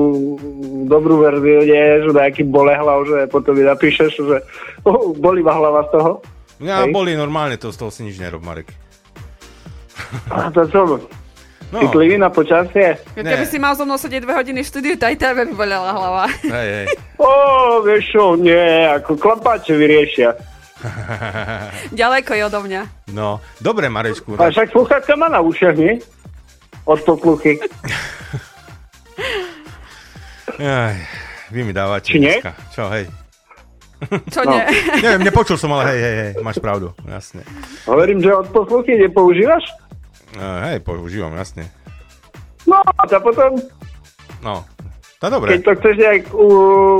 [0.86, 4.36] dobrú verziu, nie, že nejaký bolehlav, že potom mi napíšeš, že
[4.82, 6.10] oh, boli ma hlava z toho.
[6.58, 6.90] Mňa Hej.
[6.90, 8.70] boli normálne, to z toho si nič nerob, Marek.
[10.28, 10.80] A to čo?
[11.68, 11.84] No.
[11.84, 12.96] Citlivý na počasie?
[13.12, 15.92] Keby si mal so mnou sedieť dve hodiny v štúdiu, tak aj tebe by bolela
[15.92, 16.24] hlava.
[16.40, 16.86] Hej, hej.
[17.20, 17.28] Ó,
[17.84, 18.56] vieš čo, nie,
[18.88, 20.32] ako klapáče vyriešia.
[22.00, 22.82] Ďaleko je odo mňa.
[23.12, 24.40] No, dobre, Marečku.
[24.40, 26.00] A však sluchátka má na ušiach, nie?
[26.88, 27.60] Od posluchy.
[30.58, 30.96] Aj,
[31.50, 32.08] vy mi dávate.
[32.08, 32.32] Či nie?
[32.32, 32.56] dneska.
[32.72, 33.04] Čo, hej.
[34.30, 34.54] Čo No.
[34.54, 34.62] nie?
[35.02, 37.42] Neviem, nepočul som, ale hej, hej, hej, máš pravdu, jasne.
[37.84, 39.68] Hovorím, že od posluchy nepoužívaš?
[40.38, 41.66] Uh, hej, používam, jasne.
[42.62, 43.58] No, a potom,
[44.38, 44.62] No,
[45.18, 45.58] tá dobre.
[45.58, 46.46] keď to chceš nejak u,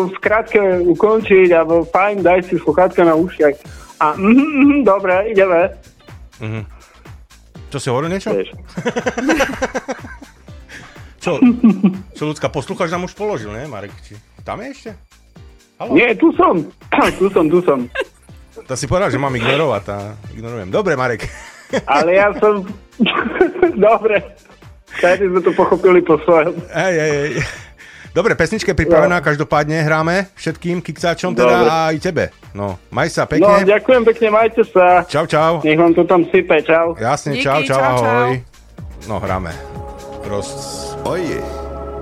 [0.09, 3.55] v skratke ukončiť, alebo fajn, daj si sluchátka na ušiach.
[4.03, 5.71] A mhm, mhm, dobre, ideme.
[6.43, 6.63] Mhm.
[7.69, 8.33] Čo si hovoril niečo?
[11.23, 11.37] Čo?
[12.15, 13.93] Čo ľudská poslucháč nám už položil, ne, Marek?
[14.07, 14.17] Či
[14.47, 14.91] tam je ešte?
[15.77, 15.93] Haló?
[15.95, 16.59] Nie, tu som.
[17.21, 17.85] tu som, tu som.
[18.67, 19.97] To si povedal, že mám ignorovať a
[20.33, 20.71] ignorujem.
[20.73, 21.27] Dobre, Marek.
[21.85, 22.65] Ale ja som...
[23.79, 24.23] Dobre.
[24.99, 26.57] Každý sme to pochopili po svojom.
[26.69, 27.33] Hej, hej, hej.
[28.09, 31.71] Dobre, pesnička je pripravená, každopádne hráme všetkým kiksáčom teda Dobre.
[31.71, 32.25] a aj tebe.
[32.51, 33.63] No, maj sa No, pekne.
[33.63, 35.05] ďakujem pekne, majte sa.
[35.05, 35.61] Čau, čau.
[35.63, 36.97] Nech vám to tam sype, čau.
[36.97, 38.09] Jasne, Díky, čau, čau, čau, čau.
[38.25, 38.33] ahoj.
[39.07, 39.53] No, hráme.
[40.27, 40.49] Roz...
[41.07, 41.39] Oye,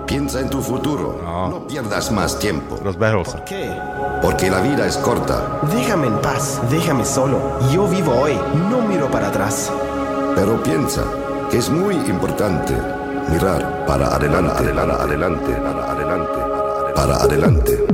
[0.07, 1.21] piensa en tu futuro.
[1.23, 1.49] No.
[1.49, 2.79] No pierdas más tiempo.
[2.83, 3.45] Rozbehol sa.
[3.45, 3.71] ¿Qué?
[4.23, 5.61] Porque la vida es corta.
[5.75, 7.39] Déjame en paz, déjame solo.
[7.73, 8.39] Yo vivo hoy,
[8.71, 9.71] no miro para atrás.
[10.35, 11.03] Pero piensa
[11.51, 12.75] que es muy importante
[13.31, 16.39] mirar para adelante, para adelante, para adelante,
[16.95, 17.87] para adelante.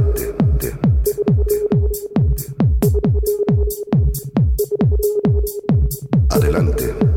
[6.30, 7.11] Adelante.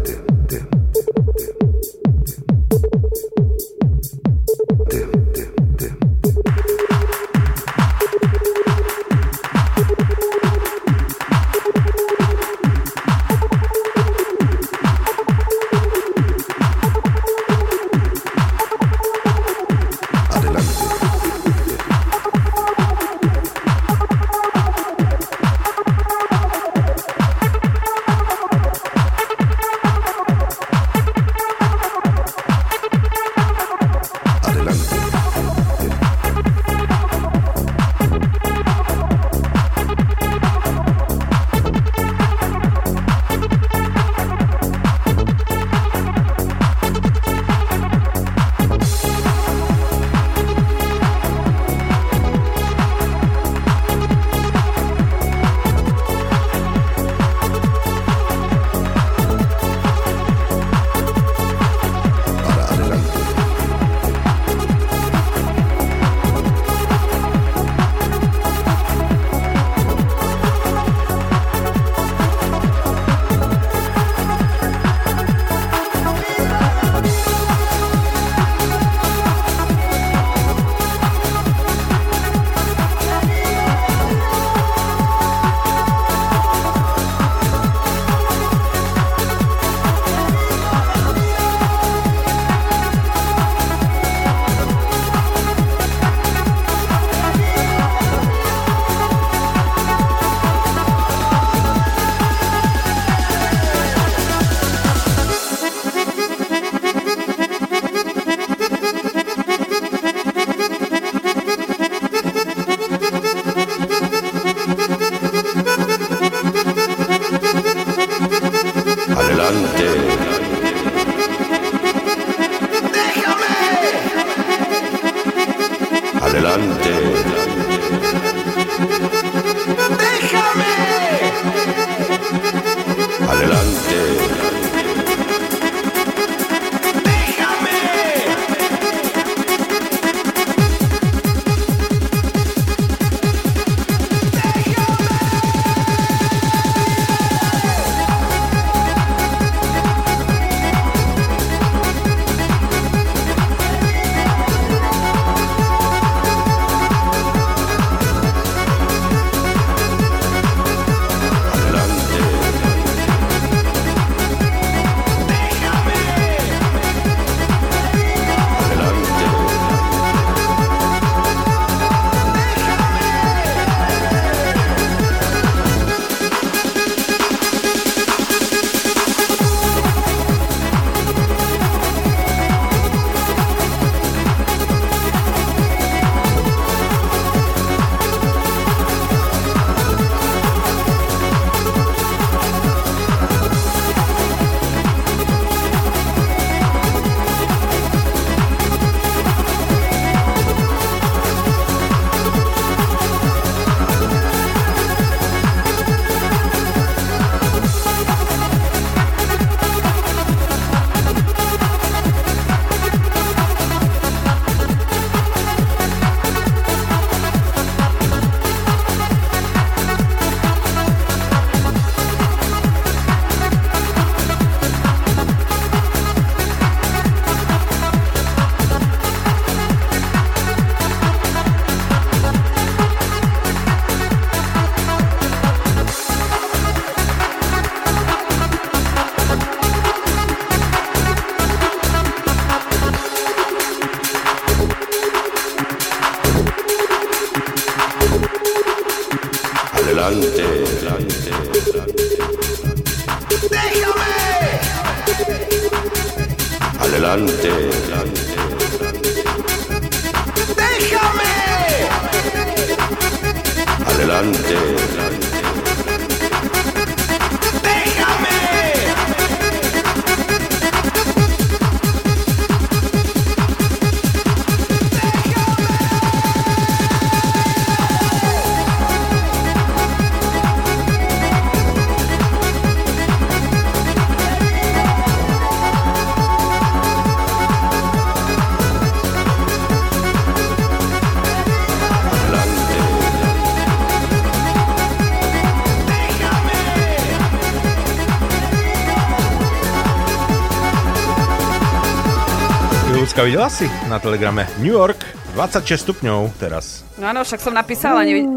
[303.25, 305.01] Ľudská, videla si na telegrame New York
[305.33, 306.85] 26 stupňov teraz.
[307.01, 308.29] No áno, však som napísala, nevid...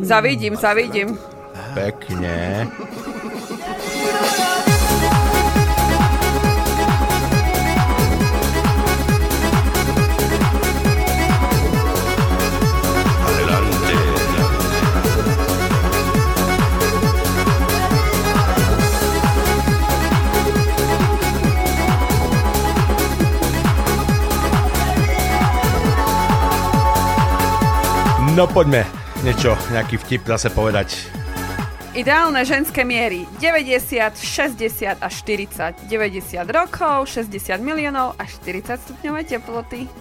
[0.00, 1.20] Zavidím, zavidím.
[1.76, 2.39] Pekne.
[28.40, 28.88] No poďme
[29.20, 30.96] niečo, nejaký vtip zase povedať.
[31.92, 35.84] Ideálne ženské miery 90, 60 a 40.
[35.84, 39.84] 90 rokov, 60 miliónov a 40 stupňové teploty.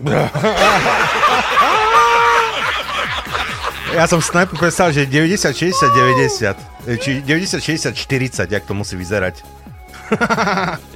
[3.90, 6.54] Ja som si najprv predstavil, že 90, 60, 90.
[6.86, 9.42] E, Či 90, 60, 40, jak to musí vyzerať.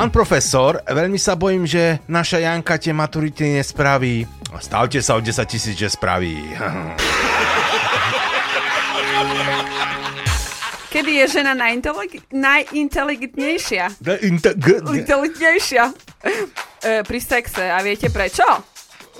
[0.00, 4.24] Pán profesor, veľmi sa bojím, že naša Janka tie maturity nespraví.
[4.56, 6.40] Stavte sa o 10 tisíc, že spraví.
[10.88, 14.00] Kedy je žena najinteligi- najinteligentnejšia?
[14.24, 15.92] Inte- g- Inteligentnejšia.
[16.80, 17.68] E, pri sexe.
[17.68, 18.40] A viete prečo?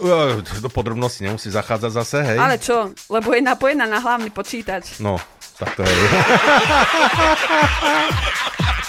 [0.01, 2.41] E, Do podrobnosti nemusí zachádzať zase, hej?
[2.41, 2.89] Ale čo?
[3.13, 4.97] Lebo je napojená na hlavný počítač.
[4.97, 5.21] No,
[5.61, 5.93] tak to hej.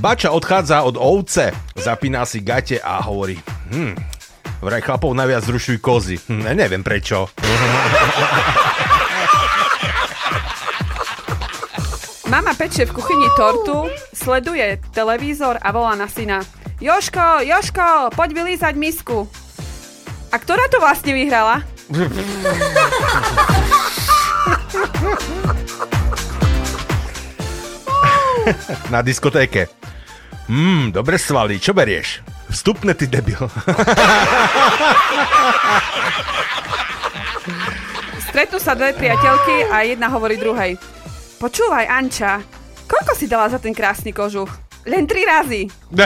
[0.00, 3.36] Bača odchádza od ovce, zapína si gate a hovorí,
[3.68, 3.92] hm,
[4.64, 6.16] vraj chlapov najviac zrušujú kozy.
[6.16, 7.28] Hm, neviem prečo.
[12.32, 16.40] Mama pečie v kuchyni tortu, sleduje televízor a volá na syna.
[16.80, 19.28] Joško, Joško, poď vylízať misku.
[20.32, 21.60] A ktorá to vlastne vyhrala?
[28.88, 29.81] Na diskotéke.
[30.52, 32.20] Mmm, dobre svaly, čo berieš?
[32.52, 33.40] Vstupné, ty debil.
[38.28, 40.76] Stretnú sa dve priateľky a jedna hovorí druhej.
[41.40, 42.44] Počúvaj, Anča,
[42.84, 44.52] koľko si dala za ten krásny kožuch?
[44.84, 45.72] Len tri razy.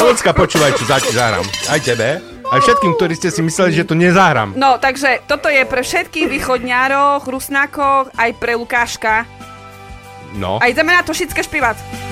[0.00, 1.44] Ľudská, počúvaj, čo za zahrám.
[1.68, 2.24] Aj tebe.
[2.46, 4.56] Aj všetkým, ktorí ste si mysleli, že to nezahrám.
[4.56, 9.26] No, takže toto je pre všetkých východňárov, rusnákov, aj pre Lukáška.
[10.34, 10.58] No.
[10.58, 11.14] A ideme na to
[11.46, 12.05] špívať.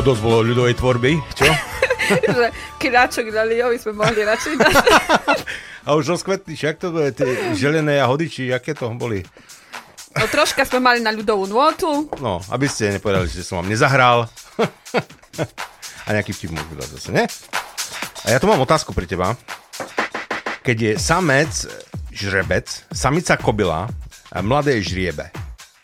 [0.00, 1.44] A dosť bolo ľudovej tvorby, čo?
[2.40, 2.48] že
[2.80, 4.74] kráčok dali, aby sme mohli radšej dať.
[5.84, 9.20] A už rozkvetli, však to boli tie želené jahody, či aké to boli?
[10.16, 12.08] No troška sme mali na ľudovú nôtu.
[12.16, 14.24] No, aby ste nepovedali, že som vám nezahral.
[16.08, 17.28] A nejaký vtip môžu dať zase, ne?
[18.24, 19.36] A ja tu mám otázku pre teba.
[20.64, 21.52] Keď je samec
[22.08, 23.84] žrebec, samica kobila
[24.32, 25.28] a mladé žriebe,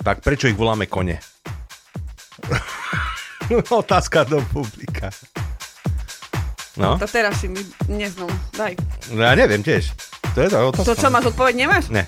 [0.01, 1.36] tak prečo ich voláme kone?
[3.83, 5.11] Otázka do publika.
[6.77, 8.29] No, To teraz si mi neznal.
[8.53, 8.77] Daj.
[9.17, 9.97] no ja neviem tiež.
[10.37, 10.93] To je tá otázka.
[10.93, 11.89] To čo, máš odpoveď, nemáš?
[11.89, 12.05] Ne,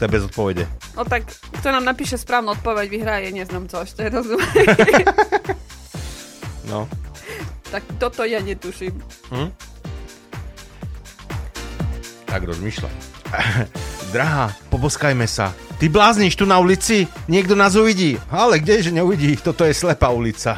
[0.00, 0.64] to je bez odpovede.
[0.96, 4.48] No tak, kto nám napíše správnu odpoveď, vyhraje, neznám co, ešte rozumiem.
[6.66, 6.90] No.
[7.70, 8.90] tak toto ja netuším.
[9.30, 9.54] Hm?
[12.26, 12.90] Tak rozmýšľam.
[14.16, 15.54] Drahá, poboskajme sa.
[15.76, 17.04] Ty blázniš tu na ulici?
[17.28, 18.16] Niekto nás uvidí.
[18.32, 19.36] Ale kdeže neuvidí?
[19.36, 20.56] Toto je slepá ulica.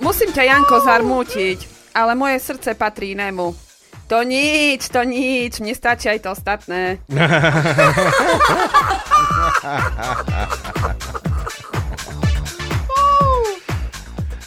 [0.00, 1.58] Musím ťa, Janko, zarmútiť,
[1.92, 3.52] ale moje srdce patrí inému.
[4.08, 7.00] To nič, to nič, mne stačí aj to ostatné.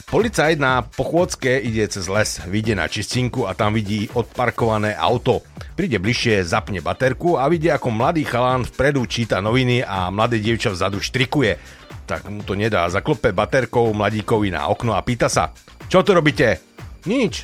[0.07, 5.43] Policajt na pochôdzke ide cez les, vyjde na čistinku a tam vidí odparkované auto.
[5.75, 10.71] Príde bližšie, zapne baterku a vidí, ako mladý chalán vpredu číta noviny a mladé dievča
[10.71, 11.59] vzadu štrikuje.
[12.07, 15.51] Tak mu to nedá, zaklope baterkou mladíkovi na okno a pýta sa,
[15.91, 16.63] čo tu robíte?
[17.03, 17.43] Nič.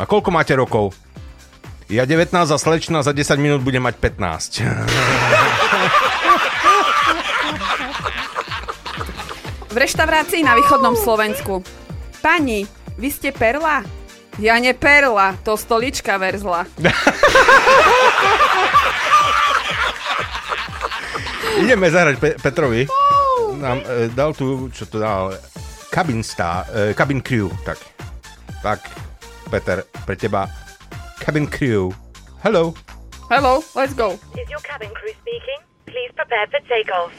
[0.00, 0.96] A koľko máte rokov?
[1.92, 4.64] Ja 19 a slečna za 10 minút bude mať 15.
[9.68, 11.60] V reštaurácii na východnom Slovensku.
[12.20, 12.66] Pani,
[13.00, 13.80] vy ste perla?
[14.40, 16.64] Ja ne perla, to stolička verzla.
[21.60, 22.88] Ideme zahrať Pe- Petrovi.
[23.60, 25.36] Nám e, dal tu, čo to dal,
[25.92, 27.76] cabin star, e, cabin crew, tak.
[28.64, 28.80] Tak,
[29.50, 30.48] Peter, pre teba
[31.20, 31.92] cabin crew.
[32.40, 32.72] Hello.
[33.28, 34.16] Hello, let's go.
[34.36, 35.60] Is your cabin crew speaking?
[35.84, 37.12] Please prepare for takeoff.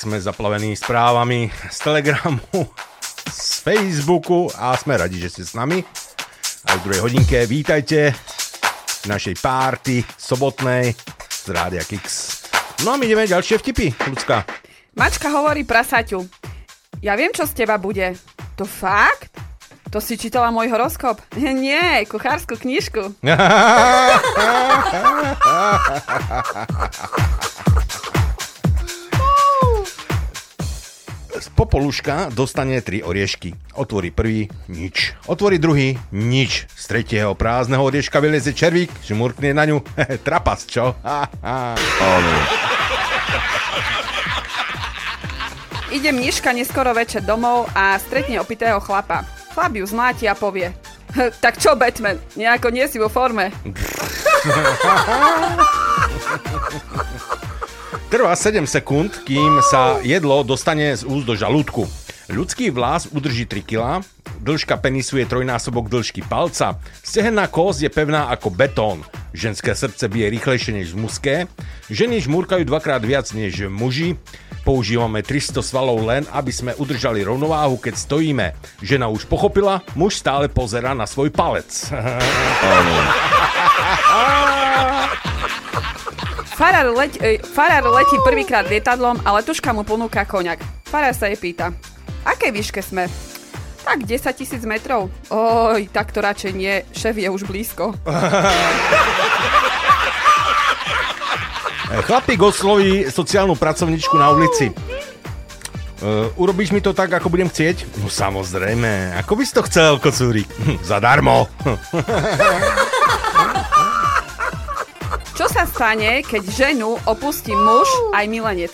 [0.00, 2.40] Sme zaplavení správami z Telegramu,
[3.28, 5.84] z Facebooku a sme radi, že ste s nami.
[6.64, 8.16] Aj v druhej hodinke vítajte
[9.04, 10.96] v našej párty sobotnej
[11.28, 12.40] z Rádia Kix.
[12.80, 14.48] No a my ideme ďalšie vtipy, ľudská.
[14.96, 16.24] Mačka hovorí prasaťu.
[17.04, 18.16] Ja viem, čo z teba bude.
[18.56, 19.36] To fakt?
[19.92, 21.20] To si čítala môj horoskop?
[21.36, 23.20] Nie, kuchárskú knižku.
[31.48, 33.52] popoluška dostane tri oriešky.
[33.72, 35.14] Otvorí prvý, nič.
[35.24, 36.66] Otvorí druhý, nič.
[36.68, 39.80] Z tretieho prázdneho orieška vyleze červík, žmurkne na ňu.
[40.26, 40.92] Trapas, čo?
[45.90, 49.24] Ide mníška neskoro večer domov a stretne opitého chlapa.
[49.50, 50.70] Chlap ju zmláti a povie.
[51.10, 52.16] "Hm, Tak čo, Batman?
[52.36, 53.50] Nejako nie si vo forme.
[58.10, 61.86] Trvá 7 sekúnd, kým sa jedlo dostane z úst do žalúdku.
[62.26, 64.02] Ľudský vlas udrží 3 kg,
[64.42, 66.74] dĺžka penisu je trojnásobok dĺžky palca,
[67.06, 71.46] stehenná kosť je pevná ako betón, ženské srdce bije rýchlejšie než mužské,
[71.86, 74.18] ženy žmúrkajú dvakrát viac než muži,
[74.66, 78.58] používame 300 svalov len, aby sme udržali rovnováhu, keď stojíme.
[78.82, 81.70] Žena už pochopila, muž stále pozera na svoj palec.
[86.60, 90.60] Farár, leť, e, farár letí prvýkrát lietadlom a letuška mu ponúka koňak.
[90.84, 91.72] Farár sa jej pýta.
[92.20, 93.08] Aké výške sme?
[93.80, 95.08] Tak 10 tisíc metrov.
[95.32, 96.84] Oj, tak to radšej nie.
[96.92, 97.96] Šéf je už blízko.
[102.04, 104.68] Chlapík osloví sociálnu pracovničku na ulici.
[106.04, 108.04] Uh, urobíš mi to tak, ako budem chcieť?
[108.04, 109.16] No samozrejme.
[109.24, 110.52] Ako by si to chcel, kocúrik?
[110.84, 111.48] Zadarmo.
[115.60, 117.84] Sa stane, keď ženu opustí muž
[118.16, 118.72] aj milenec?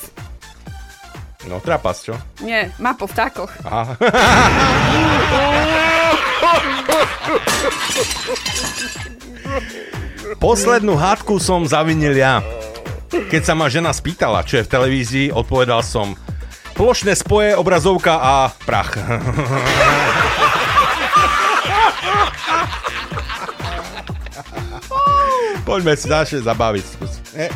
[1.51, 2.15] No, trapas, čo?
[2.39, 3.51] Nie, má po vtákoch.
[3.67, 3.99] Aha.
[10.39, 12.39] Poslednú hádku som zavinil ja.
[13.11, 16.15] Keď sa ma žena spýtala, čo je v televízii, odpovedal som
[16.79, 18.95] plošné spoje, obrazovka a prach.
[25.67, 26.85] Poďme si ďalšie zabaviť.
[26.87, 27.19] skús.
[27.35, 27.51] E,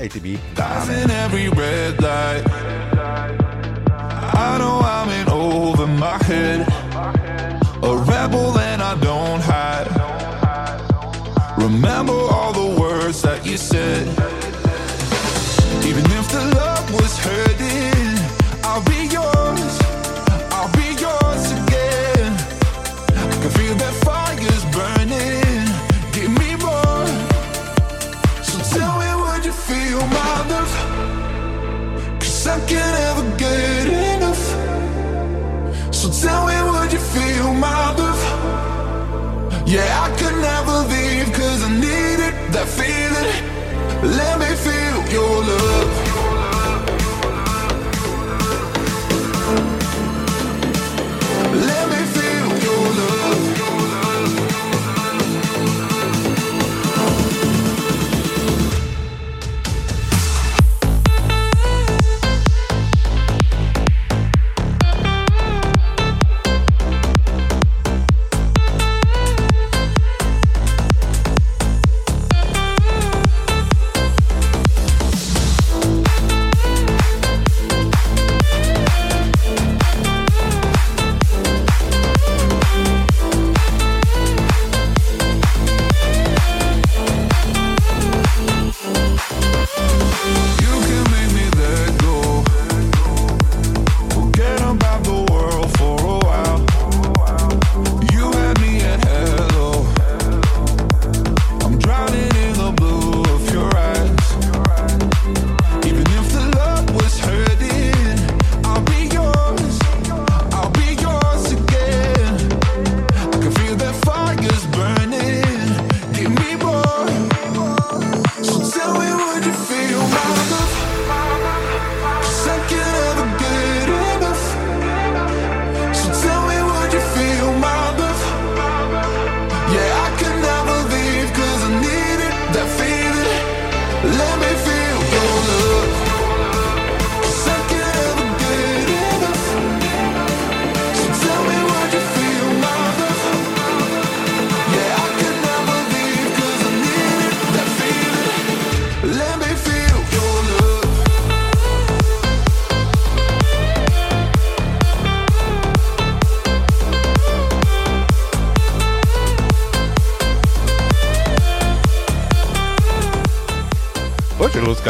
[0.00, 0.40] ATB,
[0.88, 2.40] in every red light.
[4.32, 6.64] I know I'm in over my head.
[7.84, 9.92] A rebel and I don't hide.
[11.60, 14.08] Remember all the words that you said.
[15.84, 17.73] Even if the love was hurting,
[32.20, 34.44] Cause I can't ever get enough.
[35.94, 38.22] So tell me, would you feel my love?
[39.66, 43.30] Yeah, I could never leave cause I needed that feeling.
[44.18, 45.93] Let me feel your love.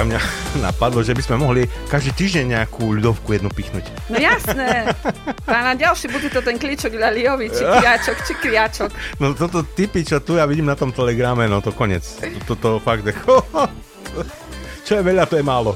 [0.05, 0.21] Mňa
[0.69, 3.89] napadlo, že by sme mohli každý týždeň nejakú ľudovku jednu pichnúť.
[4.13, 4.93] No jasné.
[5.49, 8.91] A na ďalší bude to ten kličok ľaliovi, či kriačok, či kriačok.
[9.19, 12.05] No toto typy, čo tu ja vidím na tom telegrame, no to konec.
[12.45, 13.09] Toto to, fakt,
[14.87, 15.73] čo je veľa, to je málo.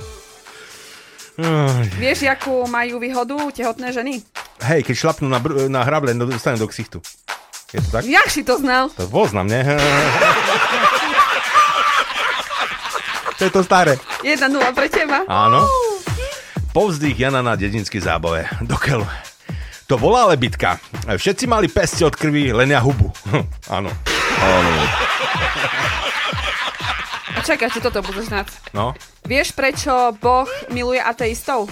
[2.03, 4.19] Vieš, akú majú výhodu tehotné ženy?
[4.59, 6.99] Hej, keď šlapnú na, br- na hrable, dostane do ksichtu.
[7.71, 8.03] Je to tak?
[8.09, 8.91] Jak si to znal?
[8.97, 9.61] To poznám, ne?
[13.39, 13.95] to je to staré.
[14.21, 15.23] 1-0 pre teba.
[15.31, 15.65] Áno.
[16.75, 18.51] Povzdych Jana na dedinský zábave.
[18.67, 19.07] Do keľu.
[19.89, 20.77] To bola ale bitka.
[21.09, 23.09] Všetci mali peste od krvi, len ja hubu.
[23.73, 23.89] Áno.
[24.39, 24.71] Áno.
[27.33, 28.53] A čakaj, či toto budeš znať.
[28.77, 28.93] No,
[29.25, 31.69] Vieš, prečo Boh miluje ateistov?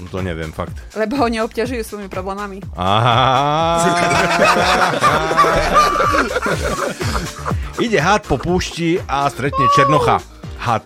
[0.00, 0.72] no to neviem fakt.
[0.96, 2.64] Lebo ho neobťažujú svojimi problémami.
[7.84, 10.24] Ide had po púšti a stretne Černocha.
[10.60, 10.84] Had.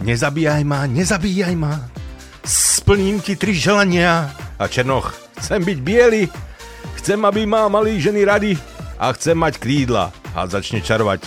[0.00, 1.76] Nezabíjaj ma, nezabíjaj ma.
[2.44, 4.32] Splním ti tri želania.
[4.56, 5.12] A Černoch.
[5.36, 6.24] Chcem byť biely.
[6.96, 8.56] Chcem, aby ma mali ženy rady.
[8.96, 10.08] A chcem mať krídla.
[10.32, 11.20] Had začne čarovať.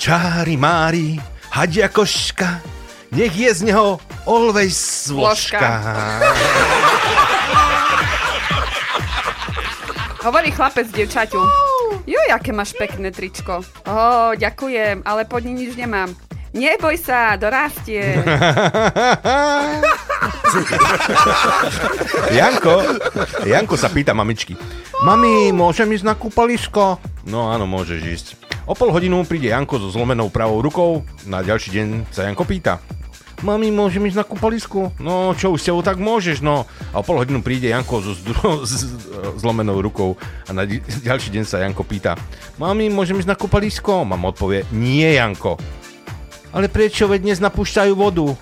[0.00, 1.20] Čári mári,
[1.52, 2.64] hadia koška.
[3.12, 5.60] Nech je z neho always vložka.
[10.24, 11.40] Hovorí chlapec dievčaťu.
[12.08, 13.60] Jo, aké máš pekné tričko.
[13.88, 16.12] Ó, ďakujem, ale pod ním nič nemám.
[16.50, 18.02] Neboj sa, dorastie.
[22.34, 22.74] Janko,
[23.46, 24.58] Janko sa pýta mamičky.
[25.06, 26.98] Mami, môžem ísť na kúpalisko?
[27.30, 28.26] No áno, môžeš ísť.
[28.66, 31.06] O pol hodinu príde Janko so zlomenou pravou rukou.
[31.22, 32.82] Na ďalší deň sa Janko pýta.
[33.40, 34.92] Mami, môžem ísť na kúpalisko?
[35.00, 36.68] No, čo už s tebou tak môžeš, no.
[36.92, 38.12] A o pol hodinu príde Janko so
[39.42, 40.68] zlomenou rukou a na
[41.08, 42.18] ďalší deň sa Janko pýta.
[42.58, 44.04] Mami, môžem ísť na kúpalisko?
[44.04, 45.56] Mama odpovie, nie Janko.
[46.50, 48.26] Ale prečo, veď dnes napúšťajú vodu?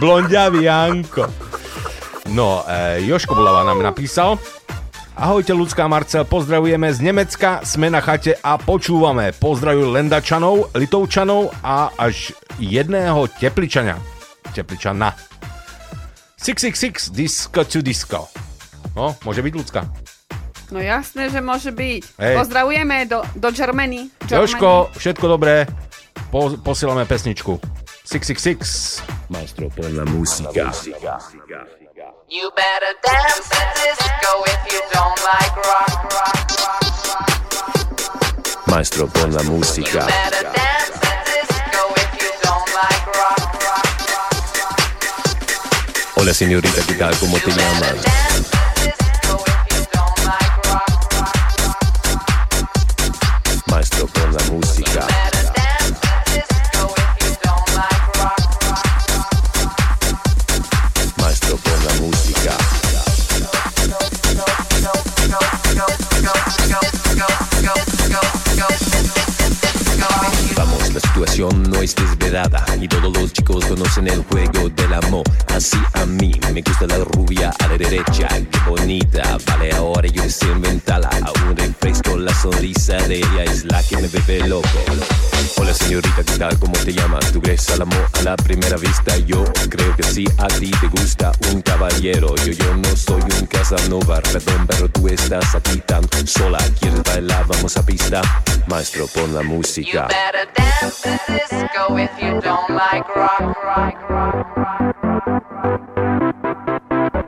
[0.00, 1.28] Blondiavý Janko.
[2.32, 4.40] No, e, Joško Bulava nám napísal.
[5.16, 9.32] Ahojte, ľudská Marcel, pozdravujeme z Nemecka, sme na chate a počúvame.
[9.32, 13.96] Pozdravujú Lendačanov, Litovčanov a až jedného Tepličania.
[14.52, 15.16] Tepličana.
[16.36, 18.28] 666 Disco to Disco.
[18.92, 20.05] No, môže byť ľudská.
[20.70, 22.02] No jasné, že môže byť.
[22.18, 22.34] Hej.
[22.42, 24.10] Pozdravujeme do, do Germany.
[24.26, 24.42] Germany.
[24.42, 25.66] Joško, všetko dobré.
[26.30, 27.60] Po, posielame pesničku.
[28.06, 29.02] 666.
[29.28, 30.70] Maestro per la musica.
[32.28, 36.46] You better dance at disco if you don't like rock, rock,
[38.66, 40.06] Maestro per la musica.
[40.06, 43.42] Better dance at disco if you don't like rock,
[46.16, 47.14] Hola señorita, ¿qué tal?
[47.18, 47.94] ¿Cómo te llamas?
[54.36, 55.35] La musica.
[71.16, 75.24] Situación no es desvelada y todos los chicos conocen el juego del amor.
[75.54, 79.38] Así a mí me gusta la rubia a la derecha, qué bonita.
[79.46, 81.08] Vale, ahora yo sé inventarla.
[81.08, 84.68] A un refresco, la sonrisa de ella es la que me bebe loco.
[85.56, 86.58] Hola señorita, ¿qué tal?
[86.58, 87.32] ¿Cómo te llamas?
[87.32, 89.16] ¿Tú crees al amor a la primera vista?
[89.18, 92.36] Yo creo que sí, a ti te gusta un caballero.
[92.44, 96.58] Yo, yo no soy un Casanova, perdón, pero tú estás aquí tan sola.
[96.78, 97.46] ¿Quieres bailar?
[97.46, 98.20] Vamos a pista.
[98.66, 100.08] Maestro, pon la música.
[100.08, 103.94] Better dance at disco if you don't like rock, rock,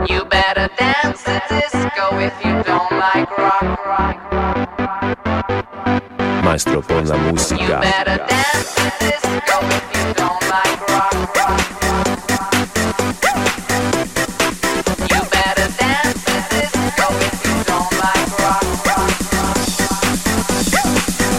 [0.08, 4.16] You better dance at disco if you don't like rock, rock.
[6.44, 7.62] Maestro, pon la música.
[7.62, 11.14] You better dance at disco if you don't like rock,
[15.12, 18.64] You better dance at disco if you don't like rock,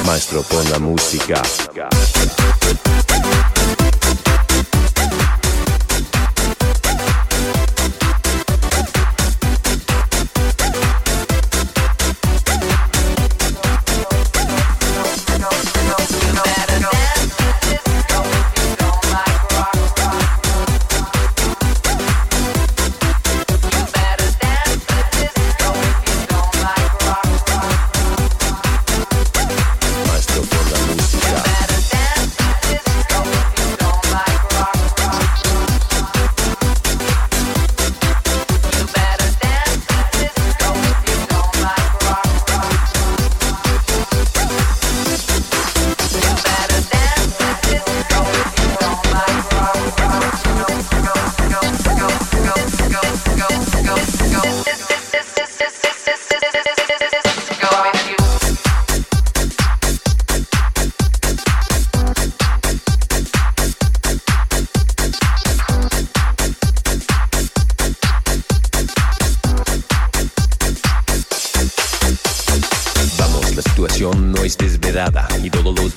[0.06, 1.42] Maestro, pon la música.
[1.42, 2.19] Maestro, pon la música.
[2.70, 3.09] Thank you.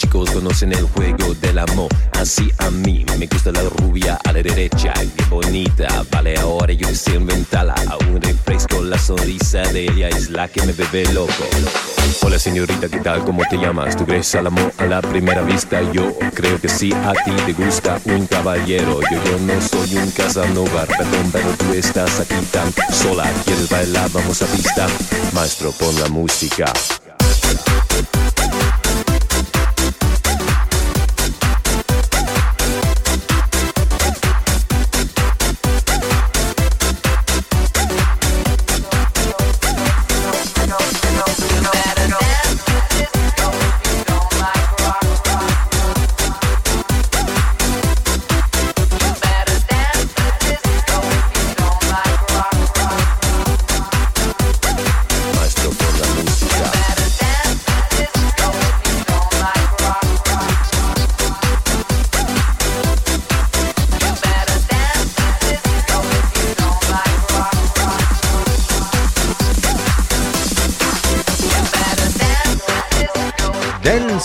[0.02, 1.88] Chicos conocen el juego del amor.
[2.18, 6.04] Así a mí me gusta la rubia a la derecha, qué bonita.
[6.10, 7.74] Vale, ahora yo deseo inventarla.
[7.88, 11.44] A un refresco, la sonrisa de ella es la que me bebe loco.
[12.22, 13.24] Hola señorita, ¿qué tal?
[13.24, 13.96] ¿Cómo te llamas?
[13.96, 15.80] ¿Tú crees al amor a la primera vista?
[15.92, 19.00] Yo creo que sí, a ti te gusta un caballero.
[19.10, 23.30] Yo, yo no soy un casanova, perdón, pero tú estás aquí tan sola.
[23.44, 24.10] ¿Quieres bailar?
[24.10, 24.86] Vamos a pista.
[25.32, 26.72] Maestro, pon la música.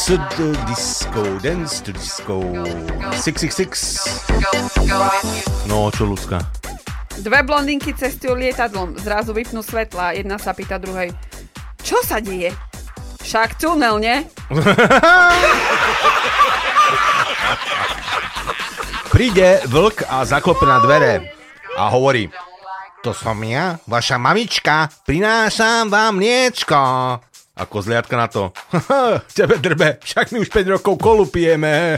[0.08, 2.40] Disco, dance to disco.
[3.12, 4.32] 666.
[5.68, 6.40] No, čo ľudská?
[7.20, 11.12] Dve blondinky cestujú lietadlom, zrazu vypnú svetla, jedna sa pýta druhej.
[11.84, 12.56] Čo sa deje?
[13.20, 14.24] Však tunel, ne?
[19.12, 21.36] Príde vlk a zaklope na dvere
[21.76, 22.32] a hovorí
[23.04, 26.80] To som ja, vaša mamička, prinášam vám mliečko.
[27.58, 28.54] A kozliatka na to.
[29.34, 31.98] Tebe drbe, však my už 5 rokov kolu pijeme.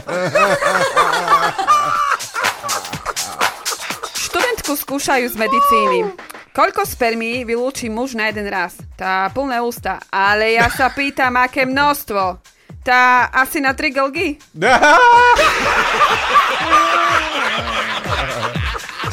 [4.24, 6.16] Študentku skúšajú z medicíny.
[6.56, 8.80] Koľko spermí vylúči muž na jeden raz?
[8.96, 10.00] Tá plné ústa.
[10.08, 12.40] Ale ja sa pýtam, aké množstvo.
[12.80, 14.40] Tá asi na tri glgy?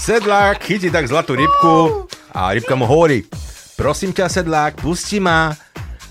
[0.07, 3.27] Sedlák chytí tak zlatú rybku a rybka mu hovorí
[3.77, 5.53] Prosím ťa, sedlák, pusti ma.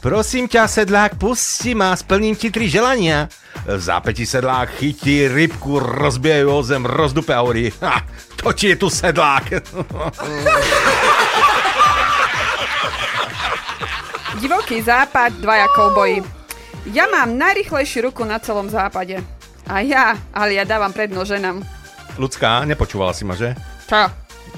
[0.06, 3.26] Prosím ťa, sedlák, pusti ma, splním ti tri želania.
[3.66, 8.06] V zápäti sedlák chytí rybku, rozbije ju o zem, rozdupe a hovorí ha,
[8.38, 9.50] to ti je tu sedlák.
[14.38, 16.22] Divoký západ, dvaja kouboji.
[16.94, 19.18] Ja mám najrychlejšiu ruku na celom západe.
[19.66, 21.66] A ja, ale ja dávam predno ženám.
[22.14, 23.58] Ľudská, nepočúvala si ma, že?
[23.90, 24.06] Čo?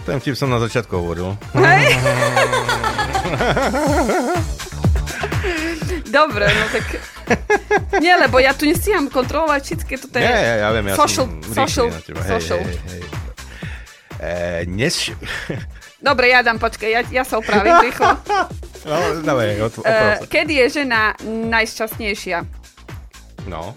[0.04, 1.32] Ten vtip som na začiatku hovoril.
[1.56, 1.96] Hej?
[6.08, 6.86] Dobre, no tak...
[8.04, 10.16] Nie, lebo ja tu nestíham kontrolovať všetky toto.
[10.16, 12.20] Nie, ja, ja viem, ja social, som social, na teba.
[12.24, 12.60] Hej, social.
[12.64, 13.02] hej, hej.
[14.18, 14.30] E,
[14.66, 14.94] dnes...
[16.08, 18.08] Dobre, ja dám, počkaj, ja, ja sa opravím rýchlo.
[18.88, 20.26] No, dávaj, Uh, oprav sa.
[20.30, 22.40] kedy je žena najšťastnejšia?
[23.50, 23.74] No.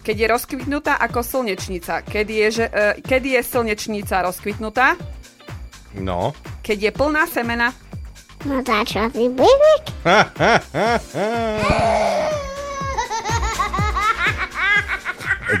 [0.00, 2.00] Keď je rozkvitnutá ako slnečnica.
[2.06, 4.96] Kedy je, že, uh, kedy je slnečnica rozkvitnutá?
[6.00, 6.32] No.
[6.64, 7.76] Keď je plná semena?
[8.44, 9.82] No tá čo, ty bíbik?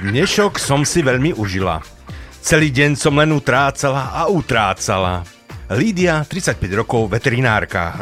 [0.04, 1.80] Dnešok som si veľmi užila.
[2.44, 5.24] Celý deň som len utrácala a utrácala.
[5.72, 7.96] Lídia, 35 rokov, veterinárka.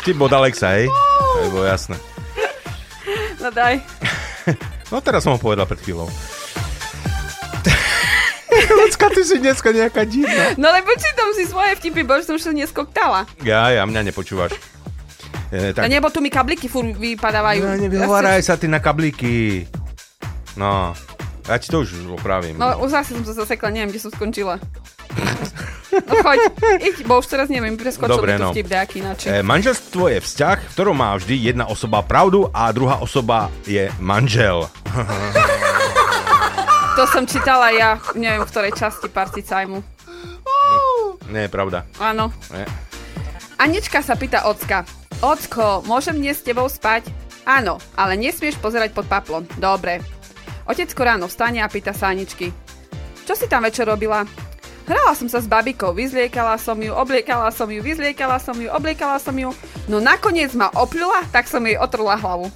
[0.00, 0.88] Ty bod Alexa, hej?
[0.88, 2.00] To je bolo jasné.
[3.44, 3.76] No daj.
[4.88, 6.08] No teraz som ho povedal pred chvíľou.
[8.84, 10.56] Ľudská, ty si dneska nejaká divná.
[10.56, 13.20] No lebo čítam si svoje vtipy, bo som všetko neskoktala.
[13.44, 14.56] Ja, ja, mňa nepočúvaš.
[15.52, 15.86] E, Tak.
[15.86, 17.62] tak, Nebo tu mi kabliky furt vypadávajú.
[17.62, 19.64] no, nevyhováraj sa ty na kablíky.
[20.58, 20.94] No,
[21.46, 22.56] ja ti to už opravím.
[22.56, 24.58] No už zase som sa zasekla, neviem, kde som skončila.
[25.94, 26.38] No choď,
[26.82, 28.50] iď, bo už teraz neviem, preskočil Dobre, no.
[28.50, 28.98] vtip nejaký.
[29.30, 33.86] E, manželstvo je vzťah, v ktorom má vždy jedna osoba pravdu a druhá osoba je
[34.02, 34.66] manžel.
[36.94, 39.82] To som čítala ja, neviem, v ktorej časti Party Timeu.
[41.26, 41.82] Nie je pravda.
[41.98, 42.30] Áno.
[42.54, 42.70] Nie.
[43.58, 44.86] Anička sa pýta Ocka.
[45.18, 47.10] Ocko, môžem dnes s tebou spať?
[47.42, 49.42] Áno, ale nesmieš pozerať pod paplon.
[49.58, 50.06] Dobre.
[50.70, 52.54] Otecko ráno vstane a pýta sa Aničky.
[53.26, 54.22] Čo si tam večer robila?
[54.86, 59.18] Hrala som sa s babikou, vyzliekala som ju, obliekala som ju, vyzliekala som ju, obliekala
[59.18, 59.50] som ju.
[59.90, 62.54] No nakoniec ma opľula, tak som jej otrla hlavu.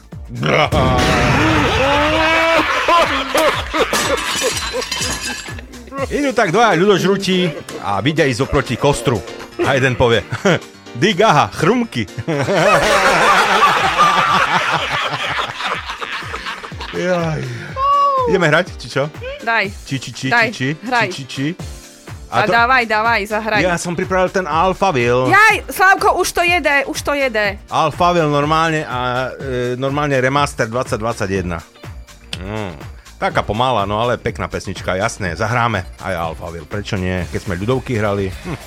[6.08, 7.48] Idú tak dvaja ľudožrutí
[7.80, 9.24] a vidia ísť oproti kostru.
[9.64, 10.20] A jeden povie,
[11.00, 12.04] digaha, chrumky.
[16.92, 17.42] Jaj.
[18.28, 19.08] Ideme hrať, či čo?
[19.40, 19.72] Daj.
[19.88, 21.08] Či, či, či, Daj, či, či, hraj.
[21.08, 21.77] či, či, či.
[22.28, 23.60] A, to- dávaj, dávaj, zahraj.
[23.64, 25.32] Ja som pripravil ten Alphaville.
[25.32, 27.56] Jaj, Slavko, už to jede, už to jede.
[27.72, 31.56] Alphaville normálne a e, normálne remaster 2021.
[32.38, 32.72] Mm.
[33.18, 37.98] Taká pomalá, no ale pekná pesnička, jasné, zahráme aj Alphaville, prečo nie, keď sme ľudovky
[37.98, 38.30] hrali.
[38.30, 38.58] Hm.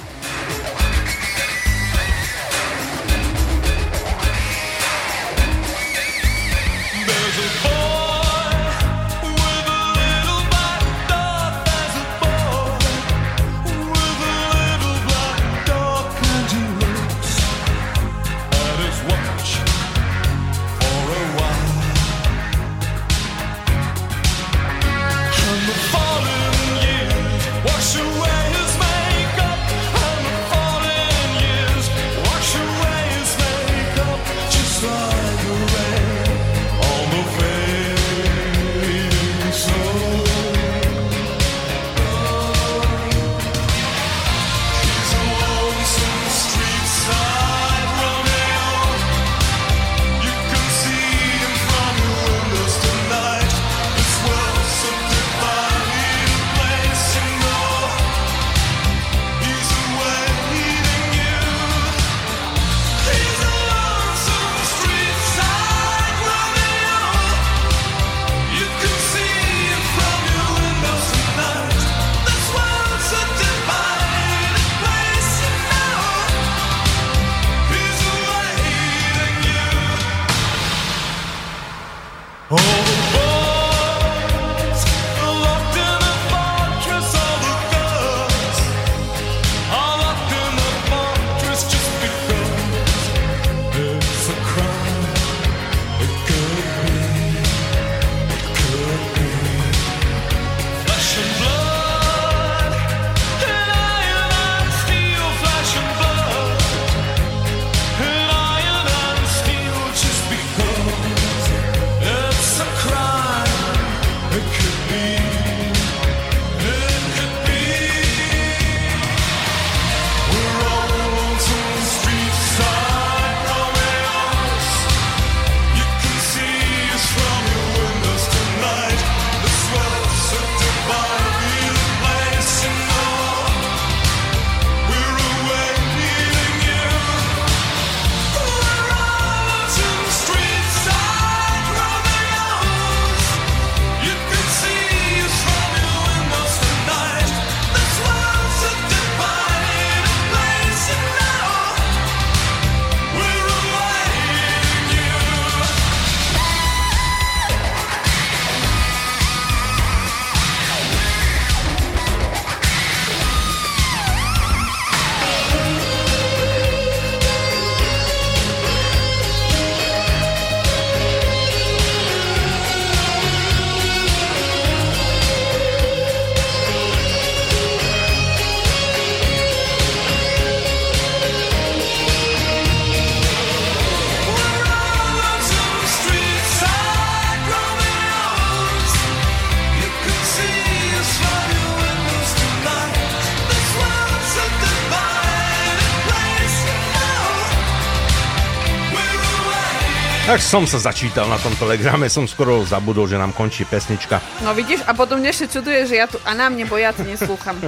[200.32, 204.24] Tak som sa začítal na tom telegrame, som skoro zabudol, že nám končí pesnička.
[204.48, 207.60] No vidíš, a potom ešte čuduje, že ja tu a na mne bojaci neslúcham.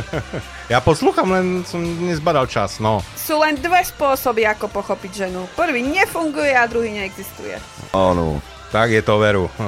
[0.71, 3.03] Ja poslúcham, len som nezbadal čas, no.
[3.19, 5.43] Sú len dve spôsoby, ako pochopiť ženu.
[5.59, 7.59] Prvý nefunguje a druhý neexistuje.
[7.91, 8.39] Áno.
[8.71, 9.51] Tak je to veru.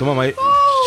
[0.00, 0.32] tu mám aj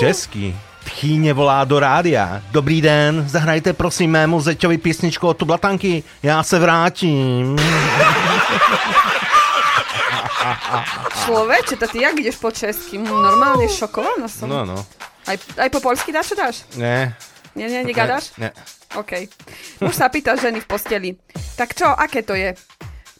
[0.02, 0.58] český.
[1.03, 2.41] Tchýně volá do rádia.
[2.51, 6.03] Dobrý den, zahrajte prosím mému zeťovi písničku od Tublatanky.
[6.23, 7.59] Já se vrátím.
[11.25, 12.97] Človeče, to ty jak ideš po česky?
[13.03, 14.47] Normálne šokovaná som.
[14.47, 14.80] No, no.
[15.27, 16.63] Aj, aj po polsky dáš, čo dáš?
[16.80, 17.11] Ne.
[17.51, 18.31] Nie, nie, negadáš?
[18.39, 18.55] Ne.
[18.95, 19.27] OK.
[19.84, 21.09] Muž sa pýta ženy v posteli.
[21.59, 22.55] Tak čo, aké to je?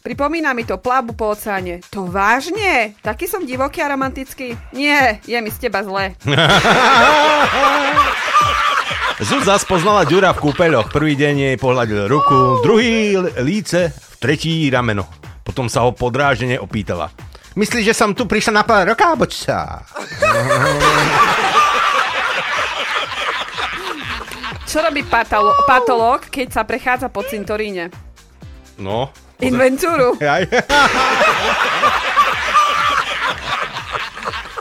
[0.04, 1.80] Pripomína mi to plavbu po oceáne.
[1.88, 2.92] To vážne?
[3.00, 4.52] Taký som divoký a romantický?
[4.76, 6.12] Nie, je mi z teba zle.
[9.32, 10.92] Zuzá spoznala Ďura v kúpeľoch.
[10.92, 15.08] Prvý deň jej pohľadil ruku, druhý líce, tretí rameno.
[15.40, 17.08] Potom sa ho podráždene opýtala.
[17.56, 19.56] Myslíš, že som tu prišla na pár roka, alebo čo?
[24.68, 27.88] Čo robí patolo- patológ, keď sa prechádza po cintoríne?
[28.76, 29.08] No.
[29.44, 30.16] Inventúru.
[30.24, 30.48] Aj.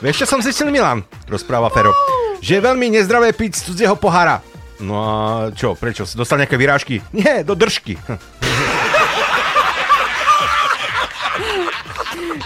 [0.04, 1.08] Vieš, čo som zistil, Milan?
[1.32, 1.96] rozpráva Fero.
[2.44, 4.44] Že je veľmi nezdravé piť z cudzieho pohára.
[4.84, 5.16] No a
[5.56, 6.04] čo, prečo?
[6.04, 7.00] Si dostal nejaké vyrážky?
[7.16, 7.96] Nie, do držky.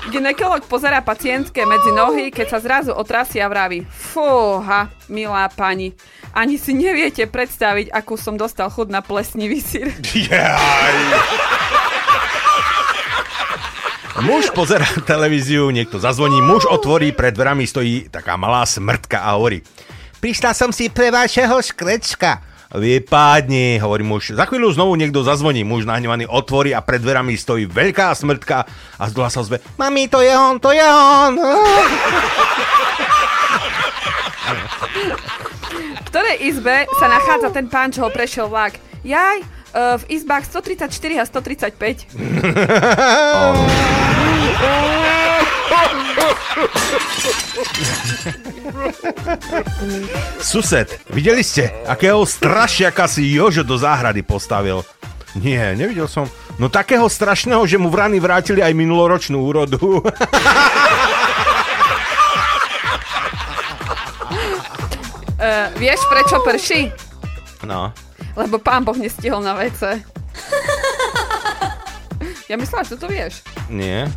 [0.07, 5.91] Ginekolog pozera pacientke medzi nohy, keď sa zrazu otrasia a vraví Fúha, milá pani,
[6.31, 9.91] ani si neviete predstaviť, akú som dostal chud na plesnivý sír.
[14.17, 19.61] Muž pozera televíziu, niekto zazvoní, muž otvorí, pred dverami stojí taká malá smrtka a hovorí
[20.17, 22.41] Prišla som si pre vašeho škrečka.
[22.73, 24.33] Vypadni, hovorí muž.
[24.33, 28.65] Za chvíľu znovu niekto zazvoní, muž nahnevaný otvorí a pred dverami stojí veľká smrtka
[28.97, 31.37] a z sa ozve Mami, to je on, to je on.
[35.93, 38.81] V ktorej izbe sa nachádza ten pán, čo ho prešiel vlak?
[39.05, 39.45] Jaj,
[39.77, 42.09] v izbách 134 a 135.
[50.41, 54.81] Sused, videli ste, akého strašiaka si Jožo do záhrady postavil?
[55.37, 56.25] Nie, nevidel som.
[56.57, 59.77] No takého strašného, že mu vrany vrátili aj minuloročnú úrodu.
[65.37, 66.89] Uh, vieš, prečo prší?
[67.61, 67.93] No.
[68.37, 69.81] Lebo pán Boh nestihol na WC.
[72.47, 73.43] Ja myslela, že to vieš.
[73.67, 74.07] Nie.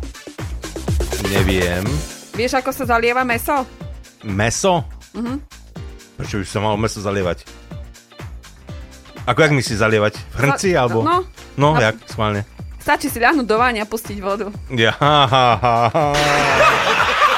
[1.27, 1.83] Neviem.
[2.31, 3.67] Vieš, ako sa zalieva meso?
[4.23, 4.87] Meso?
[5.11, 5.35] Mhm.
[6.15, 7.43] Prečo by sa malo meso zalievať?
[9.27, 10.15] Ako jak myslíš zalievať?
[10.15, 11.03] V hrnci Za- alebo?
[11.03, 11.27] no.
[11.53, 11.83] No, No.
[11.83, 11.99] jak?
[12.07, 12.47] Schválne.
[12.79, 14.47] Stačí si ľahnuť do váňa a pustiť vodu.
[14.71, 16.05] Ja, ha, ha, ha, ha.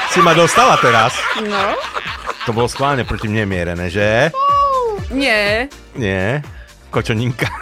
[0.08, 1.18] Si ma dostala teraz.
[1.42, 1.74] No.
[2.46, 4.30] To bolo schválne proti mne mierené, že?
[5.10, 5.66] Nie.
[5.92, 6.38] Nie.
[6.94, 7.50] Kočoninka.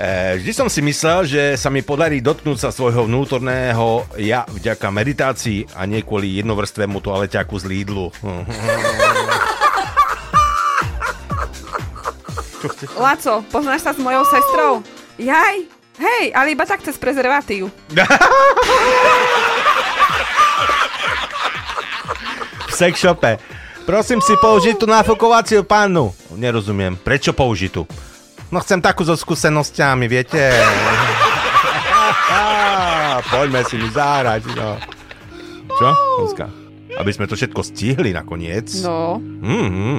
[0.00, 4.88] Eh, Vždy som si myslel, že sa mi podarí dotknúť sa svojho vnútorného ja vďaka
[4.88, 8.08] meditácii a nie kvôli jednovrstvému toaleťaku z Lidlu.
[12.96, 14.80] Laco, poznáš sa s mojou sestrou?
[15.20, 15.68] Jaj,
[16.00, 17.68] hej, ale iba tak cez prezervatív.
[22.64, 23.36] v sex shope.
[23.88, 26.12] Prosím si použiť tú nafukovaciu pannu.
[26.36, 26.96] Nerozumiem.
[26.96, 27.84] Prečo použitú?
[28.50, 30.40] No chcem takú so skúsenosťami, viete.
[33.30, 34.74] Poďme si mi zahrať, no.
[35.78, 35.88] Čo,
[36.18, 36.50] Luzka?
[36.98, 38.66] Aby sme to všetko stihli nakoniec.
[38.82, 39.22] No.
[39.22, 39.98] Mm-hmm.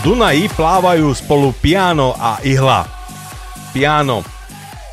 [0.00, 2.88] Dunaji plávajú spolu piano a ihla.
[3.76, 4.24] Piano.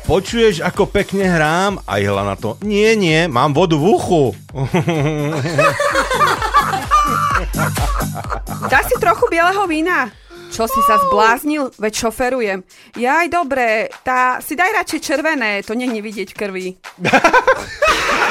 [0.04, 1.80] Počuješ, ako pekne hrám?
[1.88, 2.60] A ihla na to.
[2.60, 4.36] Nie, nie, mám vodu v uchu.
[8.68, 10.12] Dá si trochu bieleho vína.
[10.52, 11.72] Čo si sa zbláznil?
[11.80, 12.60] Veď šoferujem.
[12.92, 16.76] Jaj, dobre, tá si daj radšej červené, to není vidieť krvi.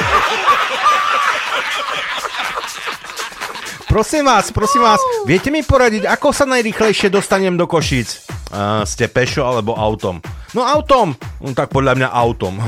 [3.88, 8.28] Prosím vás, prosím vás, viete mi poradiť, ako sa najrychlejšie dostanem do Košíc?
[8.52, 10.20] Uh, ste pešo alebo autom?
[10.52, 11.16] No autom.
[11.40, 12.60] No, tak podľa mňa autom.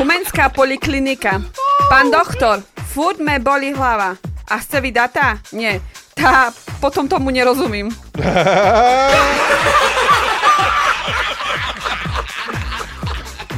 [0.00, 1.44] Humenská poliklinika.
[1.92, 4.16] Pán doktor, furt me boli hlava.
[4.48, 5.36] A chce vy data?
[5.52, 5.84] Nie.
[6.16, 6.48] Tá,
[6.80, 7.92] potom tomu nerozumím.